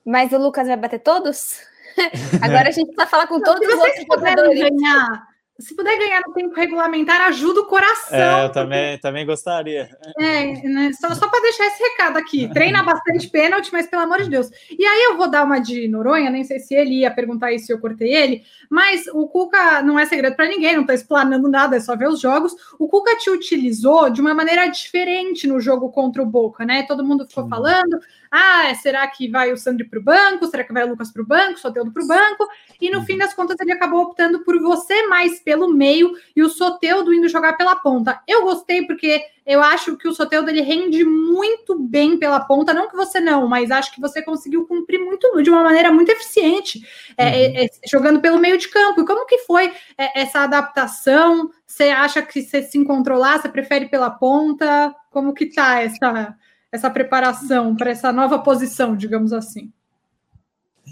Mas 0.05 0.31
o 0.31 0.37
Lucas 0.37 0.67
vai 0.67 0.77
bater 0.77 0.99
todos? 0.99 1.59
agora 2.41 2.69
a 2.69 2.71
gente 2.71 2.87
precisa 2.87 3.07
falar 3.07 3.27
com 3.27 3.41
todos 3.41 3.67
os 3.67 3.73
outros 3.73 4.05
jogadores. 4.07 4.59
Ganhar 4.59 5.34
se 5.57 5.73
puder 5.73 5.97
ganhar 5.97 6.21
no 6.27 6.33
tempo 6.33 6.53
regulamentar, 6.53 7.21
ajuda 7.21 7.61
o 7.61 7.65
coração. 7.65 8.17
É, 8.17 8.45
eu 8.45 8.51
também, 8.51 8.99
também 8.99 9.25
gostaria. 9.25 9.89
É, 10.19 10.45
né? 10.67 10.91
Só, 10.99 11.13
só 11.15 11.29
para 11.29 11.41
deixar 11.41 11.67
esse 11.67 11.81
recado 11.81 12.17
aqui. 12.17 12.49
Treina 12.49 12.83
bastante 12.83 13.29
pênalti, 13.29 13.69
mas 13.71 13.87
pelo 13.87 14.03
amor 14.03 14.21
de 14.21 14.29
Deus. 14.29 14.49
E 14.69 14.85
aí 14.85 15.03
eu 15.03 15.15
vou 15.15 15.29
dar 15.29 15.45
uma 15.45 15.59
de 15.59 15.87
Noronha, 15.87 16.29
nem 16.29 16.43
sei 16.43 16.59
se 16.59 16.75
ele 16.75 16.99
ia 16.99 17.11
perguntar 17.11 17.53
isso 17.53 17.67
se 17.67 17.73
eu 17.73 17.79
cortei 17.79 18.13
ele, 18.13 18.43
mas 18.69 19.07
o 19.13 19.27
Cuca 19.27 19.81
não 19.81 19.97
é 19.97 20.05
segredo 20.05 20.35
para 20.35 20.47
ninguém, 20.47 20.73
não 20.73 20.81
está 20.81 20.93
explanando 20.93 21.47
nada, 21.47 21.77
é 21.77 21.79
só 21.79 21.95
ver 21.95 22.09
os 22.09 22.19
jogos. 22.19 22.53
O 22.77 22.89
Cuca 22.89 23.17
te 23.17 23.29
utilizou 23.29 24.09
de 24.09 24.19
uma 24.19 24.33
maneira 24.33 24.67
diferente 24.67 25.47
no 25.47 25.61
jogo 25.61 25.89
contra 25.89 26.21
o 26.21 26.25
Boca, 26.25 26.65
né? 26.65 26.83
Todo 26.83 27.05
mundo 27.05 27.25
ficou 27.25 27.45
Sim. 27.45 27.49
falando, 27.49 27.97
ah, 28.37 28.75
será 28.75 29.07
que 29.07 29.29
vai 29.29 29.53
o 29.53 29.57
Sandri 29.57 29.87
para 29.87 29.97
o 29.97 30.03
banco? 30.03 30.45
Será 30.47 30.63
que 30.65 30.73
vai 30.73 30.83
o 30.83 30.89
Lucas 30.89 31.09
para 31.09 31.21
o 31.21 31.25
banco? 31.25 31.53
O 31.53 31.57
Soteldo 31.57 31.91
para 31.93 32.03
o 32.03 32.07
banco? 32.07 32.45
E 32.81 32.91
no 32.91 33.01
fim 33.03 33.17
das 33.17 33.33
contas 33.33 33.55
ele 33.61 33.71
acabou 33.71 34.01
optando 34.01 34.43
por 34.43 34.59
você 34.59 35.07
mais 35.07 35.39
pelo 35.39 35.73
meio 35.73 36.11
e 36.35 36.43
o 36.43 36.49
Soteldo 36.49 37.13
indo 37.13 37.29
jogar 37.29 37.53
pela 37.53 37.77
ponta. 37.77 38.21
Eu 38.27 38.43
gostei 38.43 38.85
porque 38.85 39.23
eu 39.45 39.63
acho 39.63 39.95
que 39.95 40.07
o 40.07 40.13
Soteldo 40.13 40.49
ele 40.49 40.59
rende 40.59 41.05
muito 41.05 41.79
bem 41.79 42.17
pela 42.17 42.41
ponta, 42.41 42.73
não 42.73 42.89
que 42.89 42.95
você 42.95 43.21
não, 43.21 43.47
mas 43.47 43.71
acho 43.71 43.93
que 43.93 44.01
você 44.01 44.21
conseguiu 44.21 44.67
cumprir 44.67 44.99
muito 44.99 45.41
de 45.41 45.49
uma 45.49 45.63
maneira 45.63 45.89
muito 45.91 46.09
eficiente, 46.09 46.81
é, 47.15 47.25
uhum. 47.25 47.31
é, 47.31 47.65
é, 47.65 47.69
jogando 47.87 48.19
pelo 48.19 48.37
meio 48.37 48.57
de 48.57 48.67
campo. 48.67 48.99
E 48.99 49.05
como 49.05 49.25
que 49.25 49.37
foi 49.39 49.71
é, 49.97 50.19
essa 50.19 50.39
adaptação? 50.39 51.49
Você 51.65 51.85
acha 51.85 52.21
que 52.21 52.41
você 52.41 52.63
se 52.63 52.77
encontrou 52.77 53.17
lá? 53.17 53.39
Você 53.39 53.47
prefere 53.47 53.87
pela 53.87 54.09
ponta? 54.09 54.93
Como 55.09 55.33
que 55.33 55.45
tá 55.45 55.81
essa 55.81 56.35
essa 56.75 56.89
preparação 56.89 57.75
para 57.75 57.89
essa 57.89 58.11
nova 58.11 58.39
posição, 58.39 58.95
digamos 58.95 59.33
assim? 59.33 59.71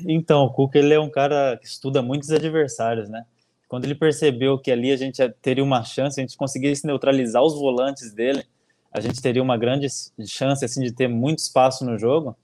Então, 0.07 0.45
o 0.45 0.51
Cuca 0.51 0.79
ele 0.79 0.93
é 0.93 0.99
um 0.99 1.09
cara 1.09 1.57
que 1.57 1.67
estuda 1.67 2.01
muitos 2.01 2.31
adversários, 2.31 3.09
né? 3.09 3.25
Quando 3.67 3.85
ele 3.85 3.95
percebeu 3.95 4.57
que 4.57 4.71
ali 4.71 4.91
a 4.91 4.97
gente 4.97 5.21
teria 5.41 5.63
uma 5.63 5.83
chance, 5.83 6.19
a 6.19 6.23
gente 6.23 6.37
conseguisse 6.37 6.85
neutralizar 6.85 7.43
os 7.43 7.53
volantes 7.53 8.13
dele, 8.13 8.43
a 8.91 8.99
gente 8.99 9.21
teria 9.21 9.41
uma 9.41 9.57
grande 9.57 9.87
chance 10.27 10.63
assim 10.63 10.81
de 10.81 10.91
ter 10.91 11.07
muito 11.07 11.39
espaço 11.39 11.83
no 11.83 11.97
jogo. 11.97 12.35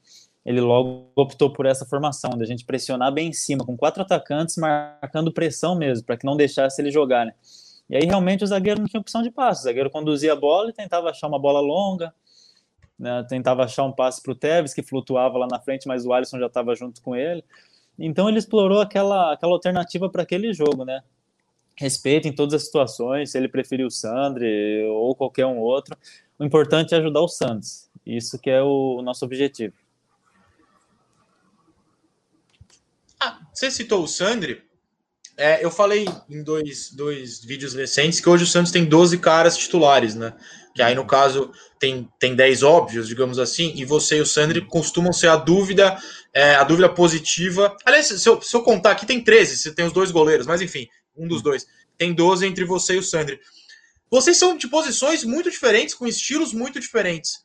Ele 0.45 0.59
logo 0.59 1.05
optou 1.15 1.51
por 1.51 1.65
essa 1.65 1.85
formação, 1.85 2.31
de 2.31 2.43
a 2.43 2.47
gente 2.47 2.65
pressionar 2.65 3.11
bem 3.13 3.29
em 3.29 3.33
cima, 3.33 3.63
com 3.63 3.77
quatro 3.77 4.01
atacantes 4.01 4.57
marcando 4.57 5.31
pressão 5.31 5.75
mesmo, 5.75 6.05
para 6.05 6.17
que 6.17 6.25
não 6.25 6.35
deixasse 6.35 6.81
ele 6.81 6.89
jogar, 6.89 7.25
né? 7.25 7.33
E 7.89 7.95
aí 7.95 8.05
realmente 8.05 8.43
o 8.43 8.47
zagueiro 8.47 8.79
não 8.79 8.87
tinha 8.87 9.01
opção 9.01 9.21
de 9.21 9.29
passe. 9.29 9.61
O 9.61 9.63
zagueiro 9.63 9.89
conduzia 9.89 10.33
a 10.33 10.35
bola 10.35 10.69
e 10.69 10.73
tentava 10.73 11.09
achar 11.09 11.27
uma 11.27 11.39
bola 11.39 11.59
longa, 11.59 12.13
né, 12.99 13.25
tentava 13.29 13.63
achar 13.63 13.85
um 13.85 13.91
passe 13.91 14.21
para 14.21 14.33
o 14.33 14.35
Tevez, 14.35 14.73
que 14.73 14.83
flutuava 14.83 15.37
lá 15.37 15.47
na 15.49 15.59
frente, 15.59 15.87
mas 15.87 16.05
o 16.05 16.11
Alisson 16.11 16.37
já 16.37 16.47
estava 16.47 16.75
junto 16.75 17.01
com 17.01 17.15
ele. 17.15 17.43
Então 17.97 18.27
ele 18.27 18.37
explorou 18.37 18.81
aquela, 18.81 19.33
aquela 19.33 19.53
alternativa 19.53 20.09
para 20.09 20.23
aquele 20.23 20.53
jogo, 20.53 20.83
né? 20.83 21.01
Respeito 21.75 22.27
em 22.27 22.33
todas 22.33 22.53
as 22.55 22.65
situações, 22.65 23.31
se 23.31 23.37
ele 23.37 23.47
preferiu 23.47 23.87
o 23.87 23.91
Sandri 23.91 24.83
ou 24.89 25.15
qualquer 25.15 25.45
um 25.45 25.57
outro. 25.59 25.97
O 26.37 26.43
importante 26.43 26.93
é 26.93 26.97
ajudar 26.97 27.21
o 27.21 27.27
Santos. 27.27 27.89
Isso 28.05 28.37
que 28.37 28.49
é 28.49 28.61
o, 28.61 28.97
o 28.99 29.01
nosso 29.01 29.23
objetivo. 29.23 29.73
Ah, 33.19 33.39
você 33.53 33.71
citou 33.71 34.03
o 34.03 34.07
Sandri. 34.07 34.63
É, 35.37 35.63
eu 35.63 35.71
falei 35.71 36.05
em 36.29 36.43
dois, 36.43 36.91
dois 36.91 37.43
vídeos 37.43 37.73
recentes 37.73 38.19
que 38.19 38.27
hoje 38.27 38.43
o 38.43 38.47
Santos 38.47 38.73
tem 38.73 38.83
12 38.83 39.17
caras 39.19 39.57
titulares, 39.57 40.15
né? 40.15 40.33
Que 40.73 40.81
aí, 40.81 40.95
no 40.95 41.05
caso, 41.05 41.51
tem, 41.79 42.07
tem 42.19 42.35
10 42.35 42.63
óbvios, 42.63 43.07
digamos 43.07 43.39
assim, 43.39 43.73
e 43.75 43.83
você 43.85 44.17
e 44.17 44.21
o 44.21 44.25
Sandri 44.25 44.61
costumam 44.61 45.11
ser 45.11 45.27
a 45.27 45.35
dúvida, 45.35 45.97
é, 46.33 46.55
a 46.55 46.63
dúvida 46.63 46.87
positiva. 46.87 47.75
Aliás, 47.85 48.07
se 48.07 48.29
eu, 48.29 48.41
se 48.41 48.55
eu 48.55 48.61
contar 48.61 48.91
aqui, 48.91 49.05
tem 49.05 49.23
13, 49.23 49.57
você 49.57 49.73
tem 49.73 49.85
os 49.85 49.93
dois 49.93 50.11
goleiros, 50.11 50.45
mas 50.45 50.61
enfim, 50.61 50.87
um 51.17 51.27
dos 51.27 51.41
dois. 51.41 51.65
Tem 51.97 52.13
12 52.13 52.45
entre 52.45 52.63
você 52.63 52.95
e 52.95 52.99
o 52.99 53.03
Sandri. 53.03 53.39
Vocês 54.09 54.37
são 54.37 54.57
de 54.57 54.67
posições 54.67 55.23
muito 55.23 55.51
diferentes, 55.51 55.93
com 55.93 56.07
estilos 56.07 56.53
muito 56.53 56.79
diferentes. 56.79 57.43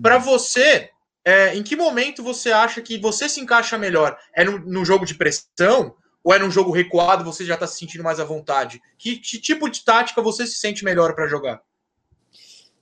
Para 0.00 0.18
você, 0.18 0.90
é, 1.24 1.56
em 1.56 1.62
que 1.62 1.74
momento 1.74 2.22
você 2.22 2.52
acha 2.52 2.80
que 2.80 2.98
você 2.98 3.28
se 3.28 3.40
encaixa 3.40 3.76
melhor? 3.78 4.16
É 4.34 4.44
no, 4.44 4.58
no 4.58 4.84
jogo 4.84 5.04
de 5.04 5.14
pressão? 5.14 5.96
Ou 6.22 6.34
é 6.34 6.38
num 6.38 6.50
jogo 6.50 6.72
recuado 6.72 7.24
você 7.24 7.44
já 7.44 7.54
está 7.54 7.66
se 7.66 7.78
sentindo 7.78 8.04
mais 8.04 8.18
à 8.18 8.24
vontade? 8.24 8.80
Que, 8.98 9.16
que 9.16 9.40
tipo 9.40 9.68
de 9.68 9.84
tática 9.84 10.20
você 10.20 10.46
se 10.46 10.56
sente 10.56 10.84
melhor 10.84 11.14
para 11.14 11.28
jogar? 11.28 11.60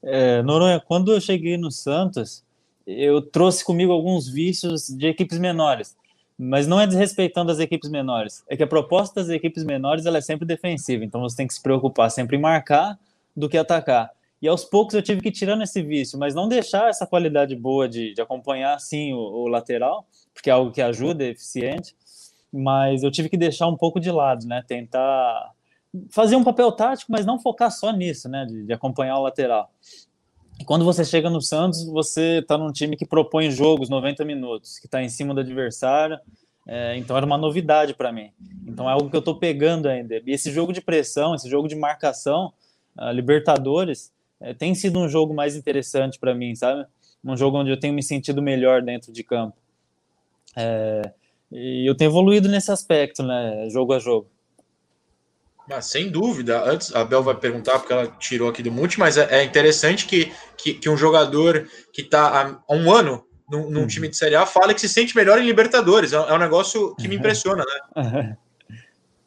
É, 0.05 0.43
Noronha, 0.43 0.81
quando 0.81 1.13
eu 1.13 1.21
cheguei 1.21 1.57
no 1.57 1.71
Santos, 1.71 2.45
eu 2.87 3.23
trouxe 3.23 3.65
comigo 3.65 3.93
alguns 3.93 4.29
vícios 4.29 4.89
de 4.89 5.07
equipes 5.07 5.39
menores, 5.39 5.97
mas 6.39 6.67
não 6.67 6.79
é 6.79 6.87
desrespeitando 6.87 7.51
as 7.51 7.59
equipes 7.59 7.89
menores, 7.89 8.45
é 8.49 8.57
que 8.57 8.63
a 8.63 8.67
proposta 8.67 9.21
das 9.21 9.31
equipes 9.31 9.65
menores 9.65 10.05
ela 10.05 10.19
é 10.19 10.21
sempre 10.21 10.47
defensiva, 10.47 11.05
então 11.05 11.23
você 11.23 11.37
tem 11.37 11.47
que 11.47 11.55
se 11.55 11.63
preocupar 11.63 12.11
sempre 12.11 12.37
em 12.37 12.41
marcar 12.41 12.99
do 13.35 13.49
que 13.49 13.57
atacar. 13.57 14.11
E 14.43 14.49
aos 14.49 14.63
poucos 14.63 14.95
eu 14.95 15.01
tive 15.01 15.23
que 15.23 15.29
ir 15.29 15.33
tirando 15.33 15.63
esse 15.63 15.83
vício, 15.83 16.19
mas 16.19 16.35
não 16.35 16.49
deixar 16.49 16.91
essa 16.91 17.07
qualidade 17.07 17.57
boa 17.57 17.89
de, 17.89 18.13
de 18.13 18.21
acompanhar 18.21 18.79
sim 18.81 19.15
o, 19.15 19.19
o 19.19 19.49
lateral, 19.49 20.07
porque 20.35 20.51
é 20.51 20.53
algo 20.53 20.71
que 20.71 20.83
ajuda, 20.83 21.25
é 21.25 21.29
eficiente, 21.29 21.97
mas 22.53 23.03
eu 23.03 23.11
tive 23.11 23.31
que 23.31 23.39
deixar 23.39 23.67
um 23.69 23.77
pouco 23.77 23.99
de 23.99 24.11
lado, 24.11 24.47
né? 24.47 24.63
Tentar 24.67 25.53
fazer 26.11 26.37
um 26.37 26.45
papel 26.45 26.71
tático, 26.73 27.13
mas 27.13 27.25
não 27.25 27.39
focar 27.39 27.71
só 27.71 27.93
nisso, 27.93 28.29
né? 28.29 28.45
De, 28.45 28.65
de 28.65 28.73
acompanhar 28.73 29.19
o 29.19 29.23
lateral. 29.23 29.71
E 30.59 30.65
quando 30.65 30.85
você 30.85 31.05
chega 31.05 31.29
no 31.29 31.41
Santos, 31.41 31.85
você 31.85 32.39
está 32.39 32.57
num 32.57 32.73
time 32.73 32.97
que 32.97 33.05
propõe 33.05 33.51
jogos 33.51 33.89
90 33.89 34.25
minutos, 34.25 34.79
que 34.79 34.87
está 34.87 35.03
em 35.03 35.09
cima 35.09 35.35
do 35.35 35.41
adversário. 35.41 36.19
É, 36.67 36.97
então 36.97 37.17
era 37.17 37.27
uma 37.27 37.37
novidade 37.37 37.93
para 37.95 38.13
mim. 38.13 38.31
Então 38.67 38.89
é 38.89 38.93
algo 38.93 39.11
que 39.11 39.17
eu 39.17 39.21
estou 39.21 39.37
pegando 39.37 39.89
ainda. 39.89 40.17
E 40.17 40.33
esse 40.33 40.51
jogo 40.51 40.73
de 40.73 40.81
pressão, 40.81 41.35
esse 41.35 41.49
jogo 41.49 41.69
de 41.69 41.75
marcação, 41.75 42.53
a 42.97 43.13
Libertadores, 43.13 44.13
é, 44.41 44.55
tem 44.55 44.75
sido 44.75 44.99
um 44.99 45.09
jogo 45.09 45.35
mais 45.35 45.57
interessante 45.57 46.19
para 46.19 46.35
mim, 46.35 46.55
sabe? 46.55 46.87
Um 47.25 47.37
jogo 47.37 47.59
onde 47.59 47.71
eu 47.71 47.79
tenho 47.79 47.95
me 47.95 48.03
sentido 48.03 48.41
melhor 48.41 48.83
dentro 48.83 49.13
de 49.13 49.23
campo. 49.25 49.57
É, 50.57 51.03
e 51.51 51.89
eu 51.89 51.95
tenho 51.95 52.11
evoluído 52.11 52.49
nesse 52.49 52.71
aspecto, 52.71 53.23
né? 53.23 53.69
Jogo 53.71 53.93
a 53.93 53.99
jogo. 53.99 54.29
Mas, 55.69 55.87
sem 55.87 56.11
dúvida. 56.11 56.63
Antes, 56.65 56.95
a 56.95 57.05
Bel 57.05 57.23
vai 57.23 57.35
perguntar, 57.35 57.79
porque 57.79 57.93
ela 57.93 58.07
tirou 58.19 58.49
aqui 58.49 58.63
do 58.63 58.71
multi, 58.71 58.99
mas 58.99 59.17
é, 59.17 59.41
é 59.41 59.45
interessante 59.45 60.07
que, 60.07 60.33
que, 60.57 60.75
que, 60.75 60.89
um 60.89 60.97
jogador 60.97 61.69
que 61.93 62.03
está 62.03 62.61
há 62.69 62.75
um 62.75 62.93
ano 62.93 63.25
num, 63.51 63.71
num 63.71 63.81
uhum. 63.81 63.87
time 63.87 64.09
de 64.09 64.17
Série 64.17 64.37
A 64.37 64.47
fala 64.47 64.75
que 64.75 64.81
se 64.81 64.89
sente 64.89 65.17
melhor 65.17 65.39
em 65.39 65.47
Libertadores. 65.47 66.13
É, 66.13 66.17
é 66.17 66.35
um 66.35 66.39
negócio 66.39 66.95
que 66.97 67.09
me 67.09 67.17
impressiona, 67.17 67.65
né? 67.95 68.37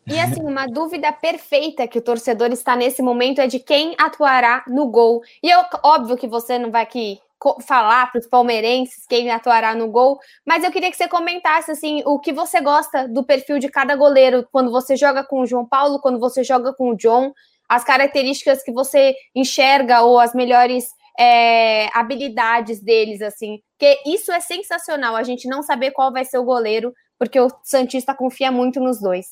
E 0.10 0.18
assim, 0.18 0.42
uma 0.42 0.66
dúvida 0.68 1.12
perfeita 1.12 1.86
que 1.86 2.00
o 2.00 2.02
torcedor 2.02 2.50
está 2.54 2.78
nesse 2.78 3.02
momento 3.02 3.42
é 3.42 3.48
de 3.48 3.60
quem 3.60 3.94
atuará 3.98 4.64
no 4.66 4.88
gol. 4.88 5.22
E 5.44 5.50
eu, 5.50 5.60
óbvio 5.84 6.16
que 6.16 6.28
você 6.28 6.58
não 6.58 6.72
vai 6.72 6.84
aqui 6.84 7.20
falar 7.66 8.12
para 8.12 8.20
os 8.20 8.28
palmeirenses 8.28 9.06
quem 9.08 9.30
atuará 9.30 9.76
no 9.76 9.90
gol, 9.90 10.20
mas 10.46 10.64
eu 10.64 10.72
queria 10.72 10.90
que 10.90 10.98
você 10.98 11.08
comentasse 11.08 11.72
assim 11.72 12.02
o 12.06 12.20
que 12.20 12.34
você 12.34 12.60
gosta 12.62 13.08
do 13.08 13.24
perfil 13.24 13.60
de 13.60 13.70
cada 13.70 13.96
goleiro 13.96 14.48
quando 14.52 14.72
você 14.72 14.96
joga 14.96 15.24
com 15.24 15.42
o 15.42 15.46
João 15.46 15.66
Paulo, 15.66 16.00
quando 16.00 16.20
você 16.20 16.44
joga 16.44 16.74
com 16.74 16.90
o 16.90 16.96
John, 16.96 17.32
as 17.70 17.84
características 17.84 18.64
que 18.64 18.72
você 18.72 19.16
enxerga 19.36 20.02
ou 20.02 20.20
as 20.20 20.34
melhores 20.34 20.86
é, 21.20 21.88
habilidades 21.98 22.82
deles, 22.82 23.22
assim, 23.22 23.60
porque 23.78 24.00
isso 24.06 24.32
é 24.32 24.40
sensacional, 24.40 25.16
a 25.16 25.24
gente 25.24 25.48
não 25.48 25.62
saber 25.62 25.92
qual 25.92 26.12
vai 26.12 26.24
ser 26.24 26.38
o 26.38 26.44
goleiro, 26.44 26.94
porque 27.20 27.40
o 27.40 27.50
Santista 27.64 28.14
confia 28.14 28.52
muito 28.52 28.80
nos 28.80 29.00
dois. 29.00 29.28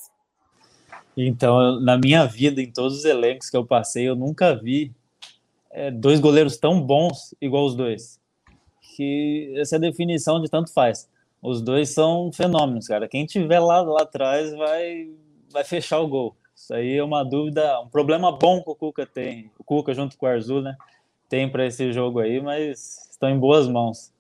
Então, 1.18 1.80
na 1.80 1.98
minha 1.98 2.26
vida, 2.26 2.62
em 2.62 2.72
todos 2.72 3.00
os 3.00 3.06
elencos 3.06 3.50
que 3.50 3.56
eu 3.56 3.66
passei, 3.66 4.08
eu 4.08 4.16
nunca 4.16 4.54
vi 4.54 4.92
é, 5.76 5.92
dois 5.92 6.22
goleiros 6.22 6.56
tão 6.56 6.82
bons 6.82 7.36
igual 7.42 7.66
os 7.66 7.76
dois. 7.76 8.18
Que 8.96 9.54
essa 9.58 9.76
é 9.76 9.78
a 9.78 9.82
definição 9.82 10.42
de 10.42 10.50
tanto 10.50 10.72
faz. 10.74 11.10
Os 11.42 11.62
dois 11.62 11.90
são 11.90 12.32
fenômenos, 12.32 12.88
cara. 12.88 13.10
Quem 13.10 13.26
tiver 13.26 13.60
lá, 13.60 13.82
lá 13.82 14.04
atrás 14.04 14.56
vai, 14.56 15.10
vai 15.52 15.66
fechar 15.66 16.00
o 16.00 16.08
gol. 16.08 16.36
Isso 16.56 16.74
aí 16.74 16.96
é 16.96 17.04
uma 17.04 17.24
dúvida, 17.24 17.82
um 17.82 17.90
problema 17.90 18.32
bom 18.32 18.64
que 18.64 18.70
o 18.70 18.76
Cuca 18.76 19.06
tem. 19.06 19.52
O 19.60 19.64
Cuca, 19.66 19.94
junto 19.94 20.18
com 20.18 20.26
o 20.26 20.30
Arzu, 20.30 20.62
né? 20.62 20.78
Tem 21.28 21.50
para 21.50 21.66
esse 21.66 21.92
jogo 21.92 22.20
aí, 22.20 22.42
mas 22.42 23.10
estão 23.12 23.30
em 23.30 23.38
boas 23.38 23.68
mãos. 23.68 24.14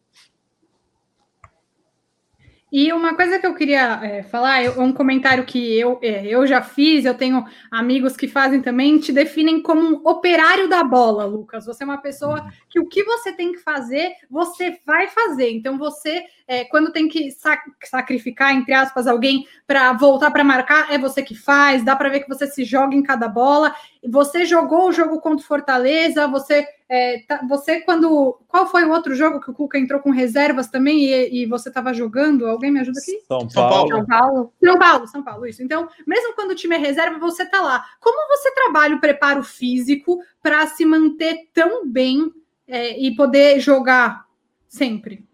E 2.78 2.92
uma 2.92 3.16
coisa 3.16 3.40
que 3.40 3.48
eu 3.48 3.56
queria 3.56 4.02
é, 4.04 4.22
falar, 4.22 4.62
é 4.62 4.70
um 4.70 4.92
comentário 4.92 5.46
que 5.46 5.80
eu, 5.80 5.98
é, 6.02 6.28
eu 6.28 6.46
já 6.46 6.62
fiz, 6.62 7.06
eu 7.06 7.14
tenho 7.14 7.46
amigos 7.72 8.18
que 8.18 8.28
fazem 8.28 8.62
também, 8.62 9.00
te 9.00 9.14
definem 9.14 9.62
como 9.62 9.80
um 9.80 10.02
operário 10.06 10.68
da 10.68 10.84
bola, 10.84 11.24
Lucas. 11.24 11.66
Você 11.66 11.84
é 11.84 11.86
uma 11.86 12.02
pessoa 12.02 12.52
que 12.70 12.78
o 12.78 12.86
que 12.86 13.02
você 13.06 13.32
tem 13.32 13.54
que 13.54 13.60
fazer, 13.60 14.12
você 14.30 14.78
vai 14.86 15.08
fazer. 15.08 15.52
Então, 15.52 15.78
você, 15.78 16.26
é, 16.48 16.64
quando 16.66 16.92
tem 16.92 17.08
que 17.08 17.32
sac 17.32 17.64
sacrificar, 17.84 18.54
entre 18.54 18.74
aspas, 18.74 19.08
alguém 19.08 19.48
para 19.66 19.94
voltar 19.94 20.30
para 20.30 20.44
marcar, 20.44 20.94
é 20.94 20.98
você 20.98 21.24
que 21.24 21.34
faz, 21.34 21.84
dá 21.84 21.96
para 21.96 22.10
ver 22.10 22.20
que 22.20 22.30
você 22.30 22.46
se 22.46 22.64
joga 22.64 22.96
em 22.96 23.02
cada 23.02 23.28
bola. 23.28 23.74
você 24.08 24.46
jogou 24.46 24.90
o 24.90 24.92
jogo 24.92 25.20
contra 25.20 25.44
o 25.44 25.48
Fortaleza, 25.48 26.28
você, 26.28 26.68
é, 26.88 27.24
tá, 27.28 27.42
você 27.48 27.82
quando. 27.82 28.40
Qual 28.48 28.68
foi 28.68 28.84
o 28.84 28.92
outro 28.92 29.16
jogo 29.16 29.40
que 29.40 29.50
o 29.50 29.54
Cuca 29.54 29.80
entrou 29.80 30.00
com 30.00 30.12
reservas 30.12 30.68
também 30.68 31.06
e, 31.06 31.44
e 31.44 31.46
você 31.48 31.70
estava 31.70 31.94
jogando? 31.94 32.46
Alguém 32.46 32.72
me 32.72 32.80
ajuda 32.80 33.00
aqui? 33.00 33.20
São 33.28 33.48
Paulo. 33.48 33.90
São 33.90 34.06
Paulo. 34.06 34.54
São 34.64 34.80
Paulo, 34.80 35.08
São 35.08 35.24
Paulo, 35.24 35.48
isso. 35.48 35.64
Então, 35.64 35.90
mesmo 36.06 36.36
quando 36.36 36.52
o 36.52 36.56
time 36.56 36.76
é 36.76 36.80
reserva, 36.80 37.18
você 37.18 37.44
tá 37.46 37.60
lá. 37.62 37.84
Como 38.00 38.38
você 38.38 38.54
trabalha 38.54 38.96
o 38.96 39.02
preparo 39.02 39.42
físico 39.42 40.20
para 40.44 40.68
se 40.68 40.86
manter 40.86 41.50
tão 41.54 41.88
bem 41.88 42.32
é, 42.68 43.00
e 43.00 43.16
poder 43.16 43.60
jogar 43.60 44.26
sempre? 44.68 45.26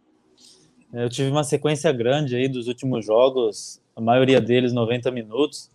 Eu 0.93 1.09
tive 1.09 1.29
uma 1.29 1.43
sequência 1.43 1.91
grande 1.91 2.35
aí 2.35 2.49
dos 2.49 2.67
últimos 2.67 3.05
jogos, 3.05 3.81
a 3.95 4.01
maioria 4.01 4.41
deles 4.41 4.73
90 4.73 5.09
minutos, 5.09 5.69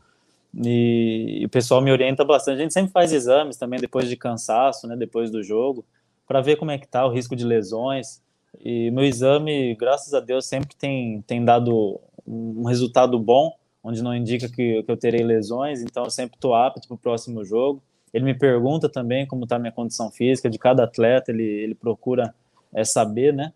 e, 0.55 1.42
o 1.44 1.48
pessoal 1.48 1.81
me 1.81 1.90
orienta 1.90 2.24
bastante. 2.24 2.59
A 2.59 2.62
gente 2.62 2.74
sempre 2.74 2.92
faz 2.92 3.12
exames 3.12 3.57
também 3.57 3.81
depois 3.81 4.09
de 4.09 4.16
cansaço, 4.16 4.87
né, 4.87 4.94
depois 4.94 5.31
do 5.31 5.42
jogo, 5.42 5.85
para 6.29 6.40
ver 6.40 6.57
como 6.57 6.70
é 6.70 6.79
que 6.79 6.87
tá 6.87 7.07
o 7.07 7.11
risco 7.11 7.35
de 7.35 7.44
lesões. 7.44 8.20
E 8.61 8.90
meu 8.90 9.05
exame, 9.05 9.74
graças 9.74 10.12
a 10.12 10.20
Deus, 10.20 10.46
sempre 10.46 10.76
tem, 10.76 11.22
tem 11.22 11.44
dado 11.44 11.98
um 12.26 12.64
resultado 12.64 13.18
bom, 13.18 13.55
onde 13.83 14.02
não 14.02 14.14
indica 14.14 14.48
que, 14.48 14.83
que 14.83 14.90
eu 14.90 14.96
terei 14.96 15.24
lesões, 15.24 15.81
então 15.81 16.05
eu 16.05 16.11
sempre 16.11 16.37
estou 16.37 16.55
apto 16.55 16.88
para 16.88 16.94
o 16.94 16.98
próximo 16.98 17.44
jogo. 17.44 17.83
Ele 18.12 18.24
me 18.24 18.35
pergunta 18.35 18.88
também 18.88 19.26
como 19.26 19.44
está 19.44 19.59
minha 19.59 19.72
condição 19.72 20.11
física 20.11 20.50
de 20.50 20.59
cada 20.59 20.85
atleta, 20.85 21.31
ele, 21.31 21.44
ele 21.44 21.74
procura 21.74 22.35
é, 22.74 22.85
saber, 22.85 23.33
né, 23.33 23.52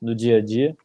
do 0.00 0.14
dia 0.14 0.38
a 0.38 0.40
dia 0.40 0.76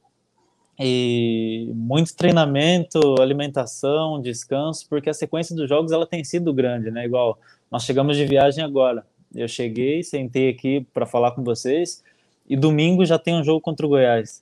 e 0.79 1.69
muito 1.75 2.15
treinamento, 2.15 3.21
alimentação, 3.21 4.21
descanso, 4.21 4.87
porque 4.87 5.09
a 5.09 5.13
sequência 5.13 5.53
dos 5.53 5.67
jogos 5.67 5.91
ela 5.91 6.07
tem 6.07 6.23
sido 6.23 6.53
grande, 6.53 6.89
né? 6.89 7.05
Igual 7.05 7.37
nós 7.69 7.83
chegamos 7.83 8.15
de 8.15 8.25
viagem 8.25 8.63
agora. 8.63 9.05
Eu 9.35 9.47
cheguei, 9.47 10.01
sentei 10.03 10.49
aqui 10.49 10.87
para 10.93 11.05
falar 11.05 11.31
com 11.31 11.43
vocês 11.43 12.01
e 12.47 12.55
domingo 12.55 13.05
já 13.05 13.19
tem 13.19 13.35
um 13.35 13.43
jogo 13.43 13.59
contra 13.59 13.85
o 13.85 13.89
Goiás. 13.89 14.41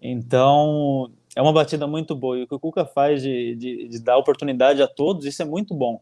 Então 0.00 1.10
é 1.34 1.42
uma 1.42 1.52
batida 1.52 1.86
muito 1.86 2.14
boa 2.14 2.38
e 2.38 2.42
o 2.44 2.46
que 2.46 2.54
o 2.54 2.60
Cuca 2.60 2.84
faz 2.84 3.20
de, 3.20 3.56
de, 3.56 3.88
de 3.88 3.98
dar 4.00 4.16
oportunidade 4.16 4.80
a 4.80 4.86
todos, 4.86 5.26
isso 5.26 5.42
é 5.42 5.44
muito 5.44 5.74
bom, 5.74 6.00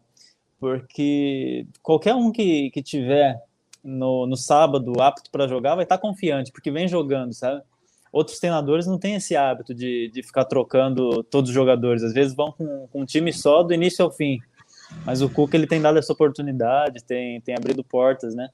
porque 0.60 1.66
qualquer 1.82 2.14
um 2.14 2.30
que, 2.30 2.70
que 2.70 2.82
tiver 2.82 3.42
no, 3.82 4.26
no 4.26 4.36
sábado 4.36 5.00
apto 5.00 5.30
para 5.30 5.48
jogar 5.48 5.74
vai 5.74 5.84
estar 5.84 5.96
tá 5.96 6.02
confiante, 6.02 6.52
porque 6.52 6.70
vem 6.70 6.86
jogando, 6.86 7.32
sabe? 7.32 7.62
Outros 8.12 8.38
treinadores 8.38 8.86
não 8.86 8.98
têm 8.98 9.14
esse 9.14 9.36
hábito 9.36 9.74
de, 9.74 10.10
de 10.12 10.22
ficar 10.22 10.44
trocando 10.44 11.22
todos 11.24 11.50
os 11.50 11.54
jogadores. 11.54 12.02
Às 12.02 12.12
vezes 12.12 12.34
vão 12.34 12.52
com, 12.52 12.88
com 12.88 13.02
um 13.02 13.06
time 13.06 13.32
só 13.32 13.62
do 13.62 13.74
início 13.74 14.04
ao 14.04 14.10
fim. 14.10 14.40
Mas 15.04 15.20
o 15.20 15.28
Cuca 15.28 15.56
ele 15.56 15.66
tem 15.66 15.80
dado 15.80 15.98
essa 15.98 16.12
oportunidade, 16.12 17.04
tem, 17.04 17.40
tem 17.40 17.54
abrido 17.54 17.84
portas, 17.84 18.34
né, 18.34 18.48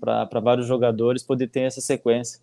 para 0.00 0.40
vários 0.40 0.66
jogadores 0.66 1.22
poder 1.22 1.48
ter 1.48 1.60
essa 1.60 1.80
sequência. 1.80 2.40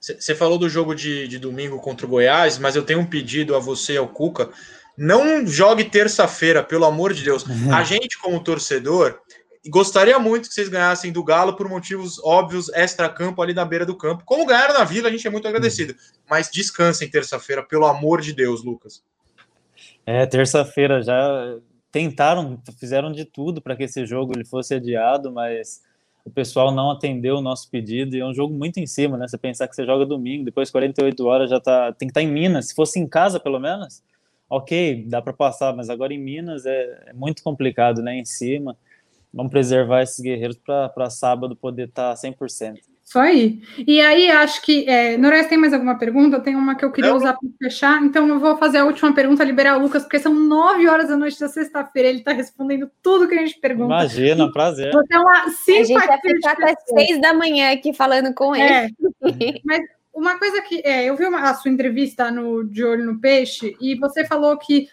Você 0.00 0.34
falou 0.34 0.58
do 0.58 0.68
jogo 0.68 0.94
de, 0.94 1.28
de 1.28 1.38
domingo 1.38 1.78
contra 1.78 2.04
o 2.04 2.08
Goiás, 2.08 2.58
mas 2.58 2.74
eu 2.74 2.82
tenho 2.82 2.98
um 3.00 3.06
pedido 3.06 3.54
a 3.54 3.60
você 3.60 3.94
e 3.94 3.98
ao 3.98 4.08
Cuca. 4.08 4.50
Não 4.98 5.46
jogue 5.46 5.84
terça-feira, 5.84 6.62
pelo 6.62 6.84
amor 6.84 7.14
de 7.14 7.22
Deus. 7.22 7.44
A 7.72 7.84
gente, 7.84 8.18
como 8.18 8.42
torcedor, 8.42 9.20
gostaria 9.68 10.18
muito 10.18 10.48
que 10.48 10.54
vocês 10.54 10.68
ganhassem 10.68 11.12
do 11.12 11.22
Galo 11.22 11.54
por 11.54 11.68
motivos 11.68 12.18
óbvios, 12.24 12.68
extra-campo 12.70 13.40
ali 13.40 13.54
na 13.54 13.64
beira 13.64 13.86
do 13.86 13.96
campo. 13.96 14.24
Como 14.24 14.46
ganharam 14.46 14.74
na 14.74 14.84
Vila, 14.84 15.08
a 15.08 15.10
gente 15.10 15.26
é 15.26 15.30
muito 15.30 15.46
agradecido. 15.46 15.94
Mas 16.28 16.50
descansem 16.50 17.08
terça-feira, 17.08 17.62
pelo 17.62 17.86
amor 17.86 18.20
de 18.20 18.32
Deus, 18.32 18.64
Lucas. 18.64 19.04
É, 20.04 20.26
terça-feira 20.26 21.02
já 21.02 21.58
tentaram, 21.92 22.60
fizeram 22.78 23.12
de 23.12 23.24
tudo 23.24 23.60
para 23.60 23.76
que 23.76 23.84
esse 23.84 24.04
jogo 24.04 24.32
ele 24.34 24.44
fosse 24.44 24.74
adiado, 24.74 25.30
mas 25.30 25.82
o 26.24 26.30
pessoal 26.30 26.72
não 26.72 26.90
atendeu 26.90 27.36
o 27.36 27.42
nosso 27.42 27.68
pedido 27.70 28.16
e 28.16 28.20
é 28.20 28.26
um 28.26 28.34
jogo 28.34 28.54
muito 28.54 28.80
em 28.80 28.86
cima, 28.86 29.16
né? 29.16 29.28
Você 29.28 29.38
pensar 29.38 29.68
que 29.68 29.76
você 29.76 29.84
joga 29.84 30.06
domingo, 30.06 30.44
depois 30.44 30.70
48 30.70 31.24
horas 31.24 31.50
já 31.50 31.60
tá, 31.60 31.92
tem 31.92 32.08
que 32.08 32.10
estar 32.10 32.20
tá 32.20 32.24
em 32.24 32.32
Minas. 32.32 32.68
Se 32.68 32.74
fosse 32.74 32.98
em 32.98 33.06
casa, 33.06 33.38
pelo 33.38 33.60
menos, 33.60 34.02
ok, 34.48 35.04
dá 35.06 35.20
para 35.22 35.32
passar, 35.32 35.74
mas 35.76 35.88
agora 35.88 36.12
em 36.12 36.18
Minas 36.18 36.66
é, 36.66 37.04
é 37.06 37.12
muito 37.12 37.42
complicado, 37.44 38.02
né? 38.02 38.16
Em 38.16 38.24
cima 38.24 38.76
vamos 39.32 39.50
preservar 39.50 40.02
esses 40.02 40.20
guerreiros 40.20 40.58
para 40.58 41.10
sábado 41.10 41.56
poder 41.56 41.88
estar 41.88 42.14
tá 42.14 42.20
100%. 42.20 42.78
Isso 43.04 43.18
aí. 43.18 43.60
E 43.86 44.00
aí, 44.00 44.30
acho 44.30 44.62
que. 44.62 44.88
É, 44.88 45.18
tem 45.44 45.58
mais 45.58 45.74
alguma 45.74 45.98
pergunta? 45.98 46.40
Tem 46.40 46.56
uma 46.56 46.74
que 46.74 46.82
eu 46.82 46.90
queria 46.90 47.14
usar 47.14 47.34
para 47.34 47.48
fechar, 47.58 48.02
então 48.02 48.26
eu 48.26 48.40
vou 48.40 48.56
fazer 48.56 48.78
a 48.78 48.84
última 48.86 49.12
pergunta, 49.12 49.44
liberar 49.44 49.76
o 49.76 49.82
Lucas, 49.82 50.04
porque 50.04 50.18
são 50.18 50.32
nove 50.32 50.88
horas 50.88 51.08
da 51.08 51.16
noite 51.16 51.38
da 51.38 51.48
sexta-feira, 51.48 52.08
ele 52.08 52.20
está 52.20 52.32
respondendo 52.32 52.90
tudo 53.02 53.28
que 53.28 53.34
a 53.34 53.44
gente 53.44 53.60
pergunta. 53.60 53.92
Imagina, 53.92 54.50
prazer. 54.50 54.92
Você 54.92 55.14
é 55.14 55.18
uma 55.18 55.48
simpatia. 55.50 55.80
A 55.80 55.84
gente 55.84 56.06
vai 56.06 56.20
ficar 56.20 56.52
até 56.52 56.74
seis 56.86 57.20
da 57.20 57.34
manhã 57.34 57.72
aqui 57.72 57.92
falando 57.92 58.32
com 58.32 58.54
é. 58.54 58.86
ele. 58.86 59.58
É. 59.58 59.60
Mas 59.64 59.80
uma 60.14 60.38
coisa 60.38 60.62
que. 60.62 60.80
É, 60.82 61.04
eu 61.04 61.16
vi 61.16 61.26
uma, 61.26 61.50
a 61.50 61.54
sua 61.54 61.70
entrevista 61.70 62.30
no 62.30 62.64
De 62.64 62.82
Olho 62.82 63.04
no 63.04 63.20
Peixe, 63.20 63.76
e 63.78 63.94
você 63.96 64.24
falou 64.24 64.56
que 64.56 64.88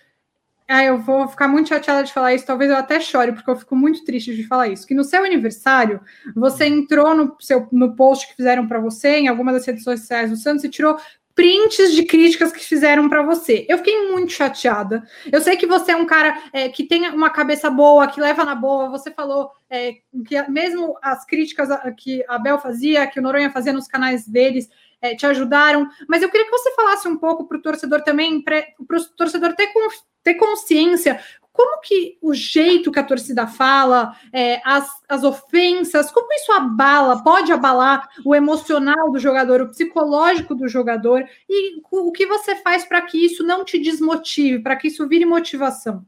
ah, 0.70 0.84
eu 0.84 1.00
vou 1.00 1.28
ficar 1.28 1.48
muito 1.48 1.70
chateada 1.70 2.04
de 2.04 2.14
falar 2.14 2.36
isso, 2.36 2.46
talvez 2.46 2.70
eu 2.70 2.78
até 2.78 3.00
chore, 3.00 3.32
porque 3.32 3.50
eu 3.50 3.56
fico 3.56 3.76
muito 3.76 4.06
triste 4.06 4.36
de 4.36 4.46
falar 4.46 4.68
isso. 4.68 4.86
Que 4.86 4.94
no 4.94 5.04
seu 5.04 5.24
aniversário, 5.24 6.00
você 6.36 6.68
entrou 6.68 7.16
no, 7.16 7.36
seu, 7.40 7.68
no 7.72 7.96
post 7.96 8.28
que 8.28 8.36
fizeram 8.36 8.68
para 8.68 8.80
você, 8.80 9.18
em 9.18 9.28
alguma 9.28 9.52
das 9.52 9.66
redes 9.66 9.84
sociais 9.84 10.30
do 10.30 10.38
Santos, 10.38 10.64
e 10.64 10.70
tirou 10.70 10.96
prints 11.34 11.94
de 11.96 12.04
críticas 12.04 12.52
que 12.52 12.64
fizeram 12.64 13.10
para 13.10 13.24
você. 13.24 13.66
Eu 13.68 13.78
fiquei 13.78 14.12
muito 14.12 14.32
chateada. 14.32 15.04
Eu 15.32 15.42
sei 15.42 15.58
que 15.58 15.66
você 15.66 15.94
é 15.94 15.96
um 15.96 16.06
cara 16.06 16.38
é, 16.54 16.70
que 16.70 16.84
tem 16.84 17.10
uma 17.10 17.30
cabeça 17.30 17.70
boa, 17.70 18.08
que 18.08 18.22
leva 18.22 18.44
na 18.44 18.54
boa. 18.54 18.90
Você 18.90 19.10
falou 19.10 19.50
é, 19.70 19.94
que 20.28 20.50
mesmo 20.50 20.98
as 21.02 21.26
críticas 21.26 21.70
que 21.98 22.24
a 22.28 22.38
Bel 22.38 22.60
fazia, 22.60 23.08
que 23.08 23.20
o 23.20 23.24
Noronha 23.24 23.50
fazia 23.50 23.74
nos 23.74 23.88
canais 23.88 24.28
deles, 24.28 24.70
é, 25.02 25.16
te 25.16 25.26
ajudaram. 25.26 25.90
Mas 26.08 26.22
eu 26.22 26.30
queria 26.30 26.46
que 26.46 26.52
você 26.52 26.76
falasse 26.76 27.08
um 27.08 27.18
pouco 27.18 27.48
para 27.48 27.58
o 27.58 27.62
torcedor 27.62 28.04
também, 28.04 28.42
para 28.44 28.66
o 28.80 28.86
torcedor 29.16 29.56
ter, 29.56 29.72
ter 30.24 30.36
consciência 30.36 31.20
como 31.60 31.82
que 31.82 32.18
o 32.22 32.34
jeito 32.34 32.90
que 32.90 33.00
a 33.00 33.04
torcida 33.04 33.46
fala, 33.46 34.16
é, 34.32 34.62
as, 34.64 34.90
as 35.10 35.26
ofensas, 35.26 36.10
como 36.10 36.32
isso 36.32 36.54
abala, 36.54 37.22
pode 37.22 37.52
abalar 37.52 38.08
o 38.24 38.34
emocional 38.34 39.12
do 39.12 39.20
jogador, 39.20 39.62
o 39.62 39.68
psicológico 39.68 40.56
do 40.56 40.70
jogador, 40.70 41.28
e 41.50 41.82
o 41.92 42.14
que 42.14 42.26
você 42.26 42.56
faz 42.56 42.86
para 42.86 43.02
que 43.02 43.18
isso 43.18 43.44
não 43.44 43.66
te 43.66 43.78
desmotive, 43.78 44.64
para 44.64 44.78
que 44.78 44.88
isso 44.88 45.06
vire 45.06 45.26
motivação? 45.26 46.06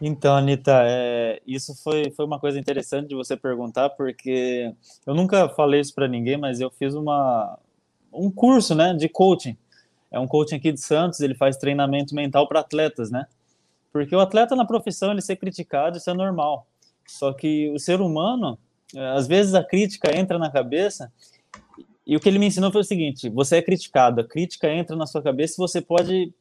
Então, 0.00 0.36
Anitta, 0.36 0.80
é, 0.84 1.42
isso 1.44 1.74
foi, 1.82 2.12
foi 2.12 2.24
uma 2.24 2.38
coisa 2.38 2.56
interessante 2.56 3.08
de 3.08 3.16
você 3.16 3.36
perguntar, 3.36 3.90
porque 3.90 4.72
eu 5.04 5.12
nunca 5.12 5.48
falei 5.48 5.80
isso 5.80 5.92
para 5.92 6.06
ninguém, 6.06 6.36
mas 6.36 6.60
eu 6.60 6.70
fiz 6.70 6.94
uma, 6.94 7.58
um 8.12 8.30
curso 8.30 8.76
né, 8.76 8.94
de 8.94 9.08
coaching. 9.08 9.56
É 10.10 10.18
um 10.18 10.26
coaching 10.26 10.56
aqui 10.56 10.72
de 10.72 10.80
Santos, 10.80 11.20
ele 11.20 11.34
faz 11.34 11.56
treinamento 11.56 12.14
mental 12.14 12.48
para 12.48 12.60
atletas, 12.60 13.10
né? 13.10 13.26
Porque 13.92 14.14
o 14.14 14.20
atleta 14.20 14.56
na 14.56 14.64
profissão, 14.64 15.10
ele 15.10 15.20
ser 15.20 15.36
criticado, 15.36 15.98
isso 15.98 16.10
é 16.10 16.14
normal. 16.14 16.66
Só 17.06 17.32
que 17.32 17.70
o 17.70 17.78
ser 17.78 18.00
humano, 18.00 18.58
é, 18.94 19.06
às 19.10 19.26
vezes 19.26 19.54
a 19.54 19.64
crítica 19.64 20.16
entra 20.16 20.38
na 20.38 20.50
cabeça, 20.50 21.12
e 22.06 22.16
o 22.16 22.20
que 22.20 22.28
ele 22.28 22.38
me 22.38 22.46
ensinou 22.46 22.72
foi 22.72 22.80
o 22.80 22.84
seguinte: 22.84 23.28
você 23.28 23.56
é 23.56 23.62
criticado, 23.62 24.20
a 24.20 24.24
crítica 24.24 24.68
entra 24.72 24.96
na 24.96 25.06
sua 25.06 25.22
cabeça 25.22 25.54
e 25.54 25.56
você 25.56 25.80
pode 25.80 26.32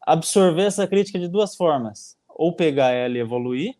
absorver 0.00 0.64
essa 0.64 0.86
crítica 0.86 1.18
de 1.18 1.28
duas 1.28 1.56
formas 1.56 2.16
ou 2.28 2.52
pegar 2.52 2.90
ela 2.90 3.16
e 3.16 3.20
evoluir, 3.20 3.76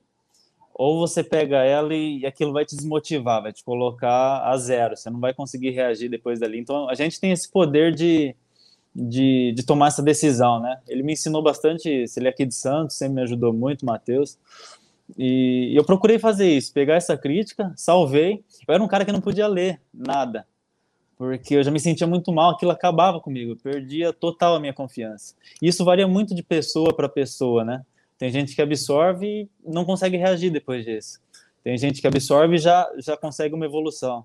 ou 0.73 0.99
você 0.99 1.23
pega 1.23 1.65
ela 1.65 1.95
e 1.95 2.25
aquilo 2.25 2.53
vai 2.53 2.65
te 2.65 2.77
desmotivar, 2.77 3.43
vai 3.43 3.53
te 3.53 3.65
colocar 3.65 4.43
a 4.45 4.57
zero, 4.57 4.97
você 4.97 5.11
não 5.11 5.21
vai 5.21 5.35
conseguir 5.35 5.71
reagir 5.71 6.09
depois 6.09 6.39
dali. 6.39 6.59
Então 6.59 6.89
a 6.89 6.95
gente 6.95 7.21
tem 7.21 7.33
esse 7.33 7.51
poder 7.51 7.95
de, 7.95 8.35
de, 8.95 9.53
de 9.57 9.63
tomar 9.65 9.89
essa 9.89 10.03
decisão, 10.03 10.61
né? 10.61 10.79
Ele 10.87 11.03
me 11.03 11.15
ensinou 11.15 11.43
bastante, 11.43 11.89
ele 11.89 12.27
é 12.27 12.31
aqui 12.31 12.47
de 12.47 12.55
Santos, 12.55 12.97
sempre 12.97 13.17
me 13.17 13.23
ajudou 13.23 13.53
muito, 13.53 13.85
Matheus. 13.85 14.39
E 15.19 15.73
eu 15.75 15.85
procurei 15.85 16.19
fazer 16.19 16.49
isso, 16.49 16.73
pegar 16.73 16.95
essa 16.95 17.17
crítica, 17.17 17.73
salvei. 17.77 18.45
Eu 18.67 18.75
era 18.75 18.83
um 18.83 18.89
cara 18.89 19.05
que 19.05 19.13
não 19.13 19.21
podia 19.21 19.47
ler 19.47 19.81
nada 19.93 20.47
porque 21.17 21.55
eu 21.55 21.63
já 21.63 21.71
me 21.71 21.81
sentia 21.81 22.07
muito 22.07 22.33
mal, 22.33 22.51
aquilo 22.51 22.71
acabava 22.71 23.21
comigo, 23.21 23.57
perdia 23.57 24.13
total 24.13 24.57
a 24.57 24.61
minha 24.61 24.73
confiança. 24.73 25.35
Isso 25.63 25.85
varia 25.85 26.07
muito 26.09 26.35
de 26.35 26.43
pessoa 26.43 26.95
para 26.95 27.09
pessoa, 27.09 27.65
né? 27.65 27.85
Tem 28.19 28.31
gente 28.31 28.55
que 28.55 28.63
absorve 28.63 29.27
e 29.27 29.49
não 29.65 29.85
consegue 29.85 30.17
reagir 30.17 30.51
depois 30.51 30.85
disso. 30.85 31.21
Tem 31.63 31.77
gente 31.79 32.01
que 32.01 32.07
absorve 32.07 32.57
e 32.57 32.59
já, 32.59 32.89
já 32.99 33.17
consegue 33.17 33.55
uma 33.55 33.65
evolução. 33.65 34.25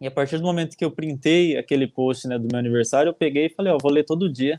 E 0.00 0.06
a 0.06 0.10
partir 0.10 0.38
do 0.38 0.44
momento 0.44 0.76
que 0.76 0.84
eu 0.84 0.90
printei 0.90 1.58
aquele 1.58 1.86
post 1.86 2.26
né, 2.26 2.38
do 2.38 2.48
meu 2.50 2.58
aniversário, 2.58 3.10
eu 3.10 3.14
peguei 3.14 3.46
e 3.46 3.50
falei, 3.50 3.72
ó, 3.72 3.78
vou 3.78 3.92
ler 3.92 4.04
todo 4.04 4.32
dia 4.32 4.58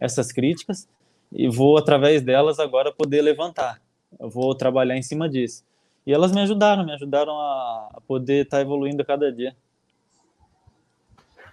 essas 0.00 0.32
críticas 0.32 0.88
e 1.30 1.48
vou, 1.48 1.76
através 1.76 2.22
delas, 2.22 2.58
agora 2.58 2.92
poder 2.92 3.20
levantar. 3.20 3.80
Eu 4.18 4.30
vou 4.30 4.54
trabalhar 4.54 4.96
em 4.96 5.02
cima 5.02 5.28
disso. 5.28 5.62
E 6.06 6.12
elas 6.12 6.32
me 6.32 6.40
ajudaram, 6.40 6.86
me 6.86 6.92
ajudaram 6.92 7.32
a, 7.38 8.00
poder 8.06 8.44
estar 8.44 8.58
tá 8.58 8.62
evoluindo 8.62 9.02
a 9.02 9.04
cada 9.04 9.30
dia. 9.30 9.54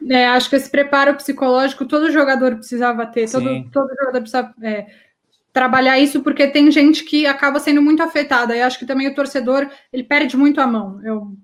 É, 0.10 0.28
acho 0.28 0.50
que 0.50 0.56
esse 0.56 0.70
preparo 0.70 1.16
psicológico 1.16 1.86
todo 1.86 2.12
jogador 2.12 2.56
precisava 2.56 3.06
ter, 3.06 3.30
todo, 3.30 3.70
todo 3.72 3.90
jogador 3.90 4.20
precisava 4.20 4.54
é, 4.62 4.88
trabalhar 5.52 5.98
isso, 5.98 6.22
porque 6.22 6.48
tem 6.48 6.70
gente 6.72 7.04
que 7.04 7.26
acaba 7.26 7.60
sendo 7.60 7.82
muito 7.82 8.04
afetada. 8.04 8.56
E 8.56 8.62
acho 8.62 8.78
que 8.78 8.86
também 8.86 9.08
o 9.08 9.16
torcedor 9.16 9.70
ele 9.92 10.04
perde 10.04 10.38
muito 10.38 10.62
a 10.62 10.68
mão. 10.68 11.02
Eu, 11.04 11.36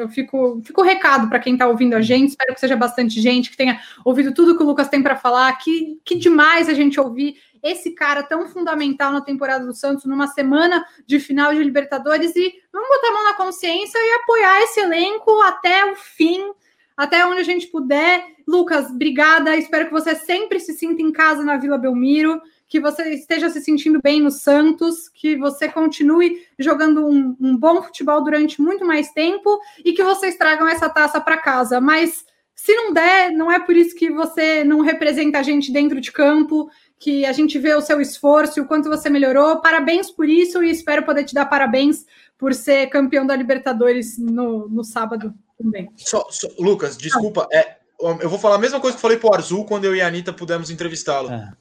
eu 0.00 0.08
fico, 0.08 0.60
fico 0.64 0.82
recado 0.82 1.28
para 1.28 1.38
quem 1.38 1.54
está 1.54 1.66
ouvindo 1.66 1.94
a 1.94 2.00
gente. 2.00 2.30
Espero 2.30 2.54
que 2.54 2.60
seja 2.60 2.76
bastante 2.76 3.20
gente 3.20 3.50
que 3.50 3.56
tenha 3.56 3.80
ouvido 4.04 4.32
tudo 4.32 4.56
que 4.56 4.62
o 4.62 4.66
Lucas 4.66 4.88
tem 4.88 5.02
para 5.02 5.16
falar. 5.16 5.52
Que, 5.58 6.00
que 6.04 6.16
demais 6.16 6.68
a 6.68 6.74
gente 6.74 7.00
ouvir 7.00 7.36
esse 7.62 7.92
cara 7.92 8.22
tão 8.22 8.46
fundamental 8.48 9.12
na 9.12 9.20
temporada 9.20 9.64
do 9.64 9.74
Santos, 9.74 10.04
numa 10.04 10.28
semana 10.28 10.84
de 11.06 11.18
final 11.18 11.54
de 11.54 11.62
Libertadores. 11.62 12.34
E 12.36 12.54
vamos 12.72 12.88
botar 12.88 13.08
a 13.08 13.12
mão 13.12 13.24
na 13.24 13.34
consciência 13.34 13.98
e 13.98 14.14
apoiar 14.22 14.62
esse 14.62 14.80
elenco 14.80 15.40
até 15.42 15.90
o 15.90 15.96
fim 15.96 16.52
até 16.96 17.24
onde 17.24 17.40
a 17.40 17.44
gente 17.44 17.68
puder. 17.68 18.24
Lucas, 18.46 18.90
obrigada. 18.90 19.56
Espero 19.56 19.86
que 19.86 19.92
você 19.92 20.16
sempre 20.16 20.58
se 20.58 20.72
sinta 20.72 21.00
em 21.00 21.12
casa 21.12 21.44
na 21.44 21.56
Vila 21.56 21.78
Belmiro 21.78 22.42
que 22.68 22.78
você 22.78 23.14
esteja 23.14 23.48
se 23.48 23.60
sentindo 23.62 23.98
bem 24.02 24.20
no 24.20 24.30
Santos, 24.30 25.08
que 25.08 25.36
você 25.36 25.68
continue 25.68 26.46
jogando 26.58 27.06
um, 27.06 27.34
um 27.40 27.56
bom 27.56 27.82
futebol 27.82 28.22
durante 28.22 28.60
muito 28.60 28.84
mais 28.84 29.10
tempo 29.10 29.58
e 29.82 29.92
que 29.92 30.04
vocês 30.04 30.36
tragam 30.36 30.68
essa 30.68 30.88
taça 30.88 31.18
para 31.20 31.38
casa. 31.38 31.80
Mas 31.80 32.26
se 32.54 32.74
não 32.74 32.92
der, 32.92 33.30
não 33.30 33.50
é 33.50 33.58
por 33.58 33.74
isso 33.74 33.94
que 33.94 34.10
você 34.10 34.62
não 34.64 34.80
representa 34.80 35.38
a 35.38 35.42
gente 35.42 35.72
dentro 35.72 35.98
de 36.00 36.12
campo, 36.12 36.68
que 36.98 37.24
a 37.24 37.32
gente 37.32 37.58
vê 37.58 37.74
o 37.74 37.80
seu 37.80 38.00
esforço 38.00 38.58
e 38.58 38.62
o 38.62 38.66
quanto 38.66 38.90
você 38.90 39.08
melhorou. 39.08 39.62
Parabéns 39.62 40.10
por 40.10 40.28
isso 40.28 40.62
e 40.62 40.70
espero 40.70 41.04
poder 41.04 41.24
te 41.24 41.34
dar 41.34 41.46
parabéns 41.46 42.04
por 42.36 42.52
ser 42.52 42.88
campeão 42.88 43.26
da 43.26 43.34
Libertadores 43.34 44.18
no, 44.18 44.68
no 44.68 44.84
sábado 44.84 45.32
também. 45.56 45.88
Só, 45.96 46.26
só, 46.30 46.48
Lucas, 46.58 46.98
desculpa, 46.98 47.48
é, 47.50 47.76
eu 48.20 48.28
vou 48.28 48.38
falar 48.38 48.56
a 48.56 48.60
mesma 48.60 48.78
coisa 48.78 48.96
que 48.96 49.00
falei 49.00 49.16
para 49.16 49.30
o 49.30 49.34
Azul 49.34 49.64
quando 49.64 49.86
eu 49.86 49.96
e 49.96 50.02
a 50.02 50.06
Anitta 50.06 50.32
pudemos 50.32 50.70
entrevistá-lo. 50.70 51.30
É. 51.30 51.52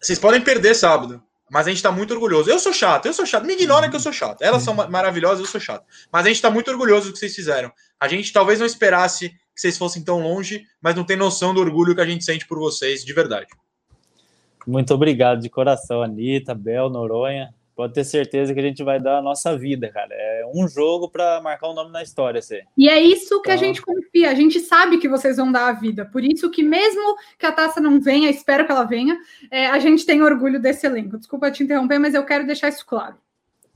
Vocês 0.00 0.18
podem 0.18 0.40
perder 0.40 0.74
sábado, 0.74 1.22
mas 1.50 1.66
a 1.66 1.70
gente 1.70 1.82
tá 1.82 1.92
muito 1.92 2.14
orgulhoso. 2.14 2.48
Eu 2.48 2.58
sou 2.58 2.72
chato, 2.72 3.06
eu 3.06 3.12
sou 3.12 3.26
chato. 3.26 3.44
Me 3.44 3.52
ignora 3.52 3.88
que 3.90 3.96
eu 3.96 4.00
sou 4.00 4.12
chato. 4.12 4.42
Elas 4.42 4.62
são 4.62 4.74
maravilhosas, 4.74 5.40
eu 5.40 5.46
sou 5.46 5.60
chato. 5.60 5.84
Mas 6.12 6.24
a 6.24 6.28
gente 6.28 6.40
tá 6.40 6.50
muito 6.50 6.70
orgulhoso 6.70 7.08
do 7.08 7.12
que 7.12 7.18
vocês 7.18 7.34
fizeram. 7.34 7.72
A 7.98 8.08
gente 8.08 8.32
talvez 8.32 8.58
não 8.58 8.66
esperasse 8.66 9.28
que 9.28 9.60
vocês 9.60 9.76
fossem 9.76 10.02
tão 10.02 10.20
longe, 10.20 10.64
mas 10.80 10.94
não 10.94 11.04
tem 11.04 11.16
noção 11.16 11.52
do 11.52 11.60
orgulho 11.60 11.94
que 11.94 12.00
a 12.00 12.06
gente 12.06 12.24
sente 12.24 12.46
por 12.46 12.58
vocês, 12.58 13.04
de 13.04 13.12
verdade. 13.12 13.48
Muito 14.66 14.94
obrigado 14.94 15.40
de 15.40 15.50
coração, 15.50 16.02
Anitta, 16.02 16.54
Bel, 16.54 16.88
Noronha 16.88 17.52
pode 17.74 17.94
ter 17.94 18.04
certeza 18.04 18.52
que 18.52 18.60
a 18.60 18.62
gente 18.62 18.82
vai 18.82 19.00
dar 19.00 19.18
a 19.18 19.22
nossa 19.22 19.56
vida, 19.56 19.88
cara. 19.88 20.12
É 20.12 20.44
um 20.54 20.68
jogo 20.68 21.08
para 21.08 21.40
marcar 21.40 21.68
o 21.68 21.72
um 21.72 21.74
nome 21.74 21.92
na 21.92 22.02
história, 22.02 22.38
assim. 22.38 22.60
E 22.76 22.88
é 22.88 23.00
isso 23.00 23.40
que 23.40 23.50
então... 23.50 23.54
a 23.54 23.56
gente 23.56 23.82
confia. 23.82 24.30
A 24.30 24.34
gente 24.34 24.60
sabe 24.60 24.98
que 24.98 25.08
vocês 25.08 25.36
vão 25.36 25.50
dar 25.50 25.68
a 25.68 25.72
vida. 25.72 26.04
Por 26.04 26.24
isso 26.24 26.50
que 26.50 26.62
mesmo 26.62 27.16
que 27.38 27.46
a 27.46 27.52
taça 27.52 27.80
não 27.80 28.00
venha, 28.00 28.30
espero 28.30 28.66
que 28.66 28.72
ela 28.72 28.84
venha, 28.84 29.18
é, 29.50 29.66
a 29.66 29.78
gente 29.78 30.04
tem 30.04 30.22
orgulho 30.22 30.60
desse 30.60 30.86
elenco. 30.86 31.18
Desculpa 31.18 31.50
te 31.50 31.62
interromper, 31.62 31.98
mas 31.98 32.14
eu 32.14 32.24
quero 32.24 32.46
deixar 32.46 32.68
isso 32.68 32.84
claro. 32.86 33.16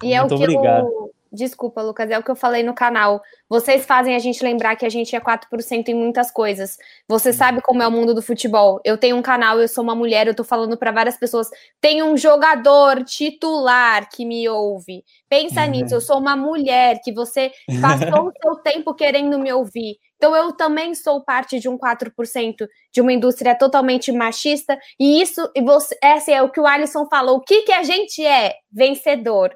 E 0.02 0.12
é 0.12 0.20
Muito 0.20 0.34
o 0.34 0.38
que 0.38 0.44
obrigado. 0.44 0.86
eu 0.86 1.13
Desculpa, 1.34 1.82
Lucas, 1.82 2.08
é 2.10 2.18
o 2.18 2.22
que 2.22 2.30
eu 2.30 2.36
falei 2.36 2.62
no 2.62 2.72
canal. 2.72 3.20
Vocês 3.48 3.84
fazem 3.84 4.14
a 4.14 4.20
gente 4.20 4.42
lembrar 4.42 4.76
que 4.76 4.86
a 4.86 4.88
gente 4.88 5.16
é 5.16 5.20
4% 5.20 5.88
em 5.88 5.94
muitas 5.94 6.30
coisas. 6.30 6.78
Você 7.08 7.32
sabe 7.32 7.60
como 7.60 7.82
é 7.82 7.88
o 7.88 7.90
mundo 7.90 8.14
do 8.14 8.22
futebol. 8.22 8.80
Eu 8.84 8.96
tenho 8.96 9.16
um 9.16 9.22
canal, 9.22 9.60
eu 9.60 9.66
sou 9.66 9.82
uma 9.82 9.96
mulher, 9.96 10.28
eu 10.28 10.34
tô 10.34 10.44
falando 10.44 10.76
para 10.76 10.92
várias 10.92 11.16
pessoas. 11.16 11.48
Tem 11.80 12.04
um 12.04 12.16
jogador 12.16 13.02
titular 13.02 14.08
que 14.08 14.24
me 14.24 14.48
ouve. 14.48 15.04
Pensa 15.28 15.64
uhum. 15.64 15.70
nisso, 15.70 15.94
eu 15.94 16.00
sou 16.00 16.18
uma 16.20 16.36
mulher 16.36 17.00
que 17.02 17.12
você 17.12 17.50
passou 17.82 18.28
o 18.28 18.32
seu 18.40 18.54
tempo 18.62 18.94
querendo 18.94 19.36
me 19.36 19.52
ouvir. 19.52 19.96
Então 20.16 20.36
eu 20.36 20.52
também 20.52 20.94
sou 20.94 21.20
parte 21.24 21.58
de 21.58 21.68
um 21.68 21.76
4% 21.76 22.68
de 22.92 23.00
uma 23.00 23.12
indústria 23.12 23.58
totalmente 23.58 24.12
machista. 24.12 24.78
E 25.00 25.20
isso, 25.20 25.50
e 25.52 25.60
você, 25.60 25.98
esse 26.00 26.32
é 26.32 26.40
o 26.40 26.48
que 26.48 26.60
o 26.60 26.66
Alisson 26.66 27.06
falou. 27.06 27.38
O 27.38 27.40
que, 27.40 27.62
que 27.62 27.72
a 27.72 27.82
gente 27.82 28.24
é? 28.24 28.54
Vencedor. 28.72 29.50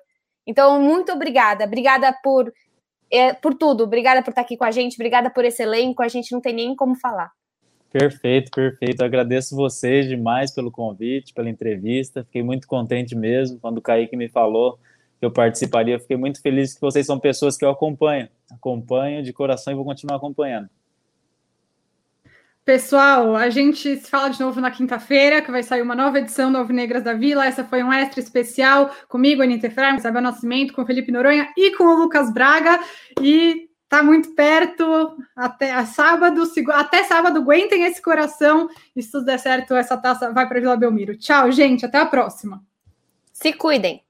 Então, 0.49 0.81
muito 0.81 1.13
obrigada. 1.13 1.67
Obrigada 1.67 2.11
por, 2.25 2.51
é, 3.13 3.35
por 3.35 3.55
tudo. 3.55 3.85
Obrigada 3.85 4.23
por 4.23 4.31
estar 4.31 4.41
aqui 4.41 4.57
com 4.57 4.65
a 4.65 4.71
gente. 4.71 4.95
Obrigada 4.95 5.29
por 5.29 5.45
esse 5.45 5.63
elenco. 5.63 6.03
A 6.03 6.09
gente 6.09 6.33
não 6.33 6.41
tem 6.41 6.55
nem 6.55 6.75
como 6.75 6.97
falar. 6.97 7.31
Perfeito, 7.93 8.51
perfeito. 8.51 9.03
Eu 9.03 9.07
agradeço 9.07 9.55
vocês 9.55 10.09
demais 10.09 10.51
pelo 10.51 10.71
convite, 10.71 11.35
pela 11.35 11.51
entrevista. 11.51 12.25
Fiquei 12.25 12.43
muito 12.43 12.67
contente 12.67 13.15
mesmo. 13.15 13.61
Quando 13.61 13.77
o 13.77 13.83
Kaique 13.83 14.17
me 14.17 14.31
falou 14.31 14.79
que 15.19 15.27
eu 15.27 15.31
participaria, 15.31 16.01
fiquei 16.01 16.17
muito 16.17 16.41
feliz 16.41 16.75
que 16.75 16.81
vocês 16.81 17.05
são 17.05 17.19
pessoas 17.19 17.55
que 17.55 17.65
eu 17.65 17.71
acompanho. 17.71 18.27
Acompanho 18.51 19.23
de 19.23 19.35
coração 19.35 19.71
e 19.71 19.77
vou 19.77 19.85
continuar 19.85 20.17
acompanhando. 20.17 20.71
Pessoal, 22.69 23.35
a 23.35 23.49
gente 23.49 23.97
se 23.97 24.11
fala 24.11 24.29
de 24.29 24.39
novo 24.39 24.61
na 24.61 24.71
quinta-feira, 24.71 25.41
que 25.41 25.51
vai 25.51 25.63
sair 25.63 25.81
uma 25.81 25.95
nova 25.95 26.19
edição 26.19 26.53
do 26.53 26.59
Alvinegras 26.59 27.03
da 27.03 27.15
Vila. 27.15 27.47
Essa 27.47 27.65
foi 27.65 27.83
um 27.83 27.91
extra 27.91 28.21
especial 28.21 28.95
comigo, 29.09 29.41
Anitta 29.41 29.69
Efraim, 29.69 29.97
Isabel 29.97 30.21
Nascimento, 30.21 30.75
com 30.75 30.85
Felipe 30.85 31.11
Noronha 31.11 31.49
e 31.57 31.75
com 31.75 31.85
o 31.85 31.97
Lucas 31.97 32.31
Braga. 32.31 32.79
E 33.23 33.71
tá 33.89 34.03
muito 34.03 34.35
perto, 34.35 35.17
até 35.35 35.83
sábado, 35.87 36.43
até 36.75 37.05
sábado, 37.05 37.39
aguentem 37.39 37.85
esse 37.85 38.03
coração. 38.03 38.69
E 38.95 39.03
se 39.03 39.13
tudo 39.13 39.25
der 39.25 39.39
certo, 39.39 39.75
essa 39.75 39.97
taça 39.97 40.31
vai 40.31 40.47
para 40.47 40.61
Vila 40.61 40.77
Belmiro. 40.77 41.17
Tchau, 41.17 41.51
gente, 41.51 41.87
até 41.87 41.97
a 41.97 42.05
próxima. 42.05 42.63
Se 43.33 43.51
cuidem. 43.55 44.03